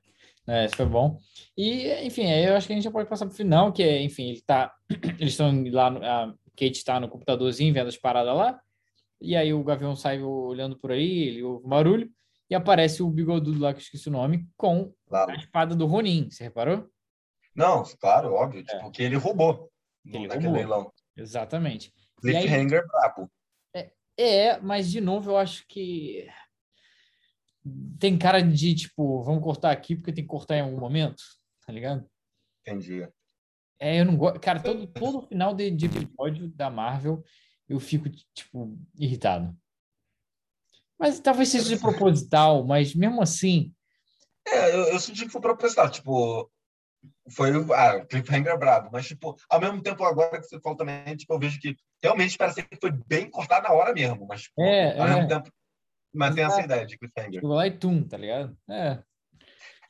[0.46, 1.18] É, isso foi bom.
[1.56, 3.82] E, enfim, aí eu acho que a gente já pode passar para o final, que
[3.82, 4.74] é, enfim, ele tá,
[5.18, 8.60] eles estão lá, a Kate está no computadorzinho vendo as paradas lá,
[9.20, 12.10] e aí o Gavião sai olhando por aí, ele ouve um barulho,
[12.50, 15.32] e aparece o bigodudo lá, que eu esqueci o nome, com claro.
[15.32, 16.28] a espada do Ronin.
[16.30, 16.90] Você reparou?
[17.56, 18.60] Não, claro, óbvio.
[18.60, 18.64] É.
[18.64, 19.70] Tipo, que ele roubou
[20.04, 20.60] ele naquele roubou.
[20.60, 20.92] leilão.
[21.16, 21.92] Exatamente.
[22.20, 23.30] Cliffhanger aí, brabo.
[23.74, 26.28] É, é, mas de novo eu acho que
[27.98, 31.22] tem cara de tipo, vamos cortar aqui porque tem que cortar em algum momento,
[31.66, 32.08] tá ligado?
[32.60, 33.08] Entendi.
[33.78, 34.40] É, eu não gosto.
[34.40, 37.22] Cara, todo, todo final de, de episódio da Marvel
[37.68, 39.56] eu fico, tipo, irritado.
[40.98, 43.74] Mas talvez seja de proposital, mas mesmo assim.
[44.46, 45.90] É, eu, eu senti que foi proposital.
[45.90, 46.50] Tipo,
[47.30, 51.32] foi ah, cliffhanger brabo, mas, tipo, ao mesmo tempo, agora que você falou também, tipo,
[51.32, 54.98] eu vejo que realmente parece que foi bem cortado na hora mesmo, mas, tipo, é,
[54.98, 55.14] ao é.
[55.14, 55.50] mesmo tempo,
[56.14, 57.34] mantém essa ideia de cliffhanger.
[57.34, 58.56] Chegou lá e tum, tá ligado?
[58.70, 59.02] É.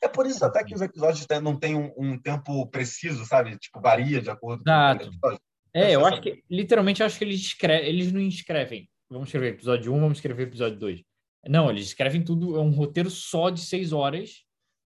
[0.01, 3.57] É por isso até que os episódios não têm um, um tempo preciso, sabe?
[3.57, 4.99] Tipo, varia de acordo Exato.
[4.99, 5.39] com o episódio.
[5.73, 8.89] É, eu acho que, literalmente, eu acho que eles, escrevem, eles não escrevem.
[9.09, 11.03] Vamos escrever episódio 1, vamos escrever episódio 2.
[11.47, 14.44] Não, eles escrevem tudo, é um roteiro só de seis horas.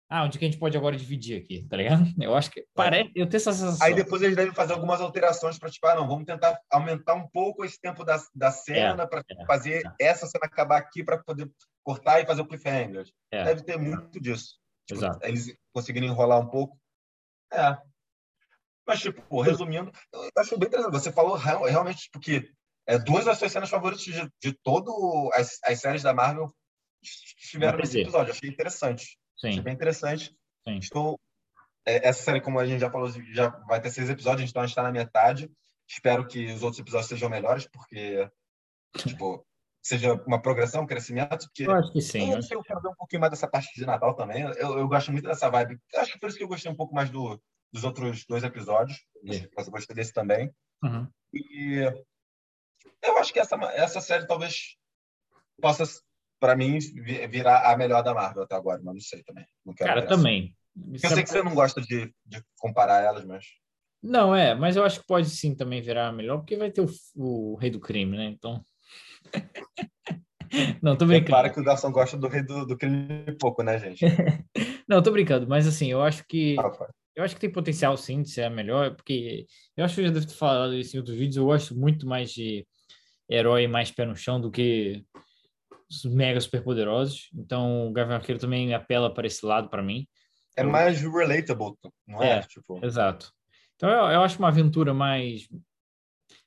[0.10, 2.02] Ah, onde que a gente pode agora dividir aqui, tá ligado?
[2.24, 3.86] Eu acho que parece, eu tenho essa sensação.
[3.86, 7.28] Aí depois eles devem fazer algumas alterações para tipo, ah, não, vamos tentar aumentar um
[7.28, 10.06] pouco esse tempo da, da cena é, para é, fazer é.
[10.06, 11.52] essa cena acabar aqui para poder
[11.84, 13.06] cortar e fazer o cliffhanger.
[13.32, 13.44] É.
[13.44, 14.56] Deve ter muito disso.
[14.88, 15.20] Tipo, Exato.
[15.26, 16.80] Eles conseguirem enrolar um pouco.
[17.52, 17.78] É.
[18.88, 20.94] Mas, tipo, resumindo, eu acho bem interessante.
[20.94, 22.56] Você falou realmente porque tipo,
[22.88, 24.96] é, duas das suas cenas favoritas de, de todas
[25.34, 26.56] as, as séries da Marvel
[27.04, 28.32] estiveram nesse episódio.
[28.32, 29.18] Achei interessante.
[29.38, 29.50] Sim.
[29.50, 30.36] Achei bem interessante.
[30.68, 30.78] Sim.
[30.78, 31.20] Estou,
[31.86, 34.66] é, essa série, como a gente já falou, já vai ter seis episódios, então a
[34.66, 35.50] gente está na metade.
[35.88, 38.30] Espero que os outros episódios sejam melhores, porque,
[39.16, 39.46] tipo,
[39.82, 41.46] seja uma progressão, um crescimento.
[41.46, 42.32] Porque eu acho que sim.
[42.32, 44.42] Eu, eu quero ver um pouquinho mais dessa parte de Natal também.
[44.42, 45.80] Eu, eu gosto muito dessa vibe.
[45.94, 48.44] Eu acho que por isso que eu gostei um pouco mais do, dos outros dois
[48.44, 48.98] episódios.
[49.26, 49.48] É.
[49.56, 50.52] Mas eu gostei desse também.
[50.84, 51.08] Uhum.
[51.34, 51.90] E
[53.02, 54.76] eu acho que essa, essa série talvez
[55.62, 55.84] possa,
[56.40, 56.78] para mim,
[57.30, 59.46] virar a melhor da Marvel até agora, mas não sei também.
[59.66, 60.56] Não Cara, também.
[60.94, 63.46] Eu sei que você não gosta de, de, comparar elas, mas.
[64.02, 66.82] Não, é, mas eu acho que pode sim também virar a melhor, porque vai ter
[66.82, 68.26] o, o Rei do Crime, né?
[68.26, 68.64] Então.
[70.82, 71.32] não, tô brincando.
[71.32, 74.06] Para que o Garçom gosta do Rei do, do Crime pouco, né, gente?
[74.88, 76.56] não, tô brincando, mas assim, eu acho que.
[76.60, 76.72] Ah,
[77.16, 80.06] eu acho que tem potencial sim de ser a melhor, porque eu acho que eu
[80.06, 81.38] já devo ter falado isso em outros vídeos.
[81.38, 82.64] Eu gosto muito mais de
[83.28, 85.04] herói mais pé no chão do que
[86.06, 87.30] mega superpoderosos.
[87.34, 90.08] Então o Gavião Arqueiro também apela para esse lado para mim.
[90.56, 90.70] É eu...
[90.70, 91.76] mais relatable,
[92.08, 92.40] não é?
[92.40, 92.84] é tipo...
[92.84, 93.32] Exato.
[93.76, 95.48] Então eu, eu acho uma aventura mais.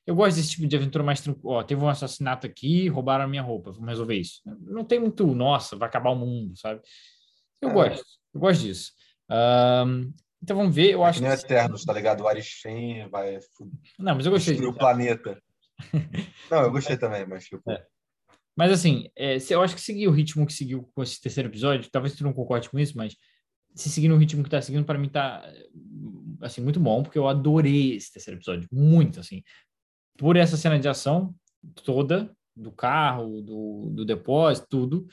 [0.05, 1.53] Eu gosto desse tipo de aventura mais tranquilo.
[1.53, 4.41] Ó, teve um assassinato aqui, roubaram a minha roupa, vamos resolver isso.
[4.45, 6.81] Não tem muito, nossa, vai acabar o mundo, sabe?
[7.61, 7.73] Eu é.
[7.73, 8.91] gosto, eu gosto disso.
[9.29, 10.13] Um,
[10.43, 11.21] então vamos ver, eu é acho.
[11.21, 11.45] Nem que...
[11.45, 12.21] Eternos, tá ligado?
[12.21, 13.37] O Arishem vai.
[13.97, 14.59] Não, mas eu gostei.
[14.59, 15.41] o planeta.
[16.51, 17.71] Não, eu gostei também, mas tipo.
[17.71, 17.85] É.
[18.55, 21.89] Mas assim, é, eu acho que seguir o ritmo que seguiu com esse terceiro episódio,
[21.91, 23.15] talvez tu não concorde com isso, mas
[23.73, 25.43] se seguir no ritmo que tá seguindo, para mim tá
[26.41, 28.67] assim, muito bom, porque eu adorei esse terceiro episódio.
[28.71, 29.43] Muito, assim.
[30.17, 31.33] Por essa cena de ação
[31.85, 35.07] toda, do carro, do, do depósito, tudo.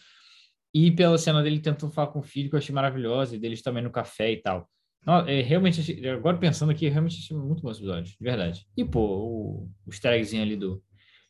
[0.75, 3.63] E pela cena dele tentando falar com o filho, que eu achei maravilhosa, e deles
[3.63, 4.69] também no café e tal.
[5.07, 8.67] Não, é, realmente, achei, agora pensando aqui, realmente achei muito bom esse episódio, de verdade.
[8.77, 10.83] E, pô, o, o ali do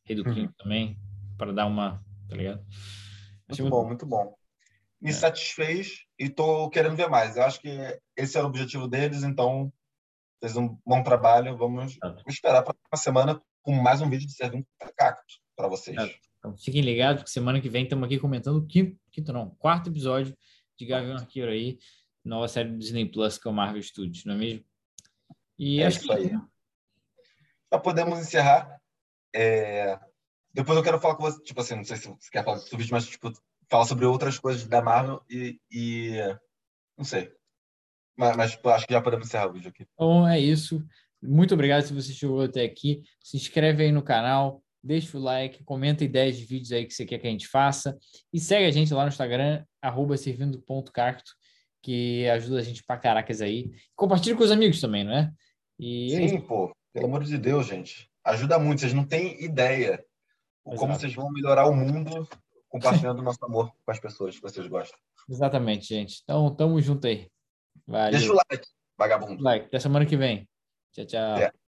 [0.05, 0.53] Rei do Crime uhum.
[0.57, 0.99] também,
[1.39, 2.63] para dar uma, tá ligado?
[3.49, 4.37] Muito, muito bom, muito bom.
[5.01, 5.13] Me é.
[5.13, 7.37] satisfez e estou querendo ver mais.
[7.37, 7.71] Eu acho que
[8.17, 9.73] esse era o objetivo deles, então
[10.41, 11.57] fez um bom trabalho.
[11.57, 14.67] Vamos, esperar para uma semana com mais um vídeo de Servindo
[14.97, 15.97] Cactos para vocês.
[15.97, 16.15] É.
[16.39, 19.89] Então, fiquem ligados, porque semana que vem estamos aqui comentando o quinto, quinto não, quarto
[19.89, 20.37] episódio
[20.77, 21.79] de Gavião Arqueiro aí,
[22.25, 24.65] nova série do Disney Plus, que é o Marvel Studios, não é mesmo?
[25.59, 26.31] E é acho isso aí.
[27.73, 28.81] Já podemos encerrar.
[29.35, 29.99] É...
[30.53, 32.85] Depois eu quero falar com você, tipo assim, não sei se você quer falar sobre
[32.85, 33.33] isso, mas tipo,
[33.69, 36.13] falar sobre outras coisas da Marvel e, e...
[36.97, 37.31] não sei.
[38.17, 39.87] Mas, mas, acho que já podemos encerrar o vídeo aqui.
[39.95, 40.85] Então é isso.
[41.23, 43.03] Muito obrigado se você chegou até aqui.
[43.23, 47.05] Se inscreve aí no canal, deixa o like, comenta ideias de vídeos aí que você
[47.05, 47.97] quer que a gente faça
[48.33, 51.33] e segue a gente lá no Instagram, arroba servindo.carto,
[51.83, 53.71] que ajuda a gente pra caracas aí.
[53.95, 55.31] Compartilha com os amigos também, não é?
[55.79, 56.73] E é Sim, pô.
[56.93, 58.11] Pelo amor de Deus, gente.
[58.25, 58.81] Ajuda muito.
[58.81, 60.03] Vocês não têm ideia
[60.77, 62.29] Como vocês vão melhorar o mundo
[62.69, 64.99] compartilhando nosso amor com as pessoas que vocês gostam.
[65.29, 66.21] Exatamente, gente.
[66.23, 67.31] Então, tamo junto aí.
[67.87, 68.13] Valeu.
[68.13, 68.67] Deixa o like,
[68.97, 69.43] vagabundo.
[69.43, 69.67] Like.
[69.67, 70.49] Até semana que vem.
[70.93, 71.37] Tchau, tchau.
[71.39, 71.53] É.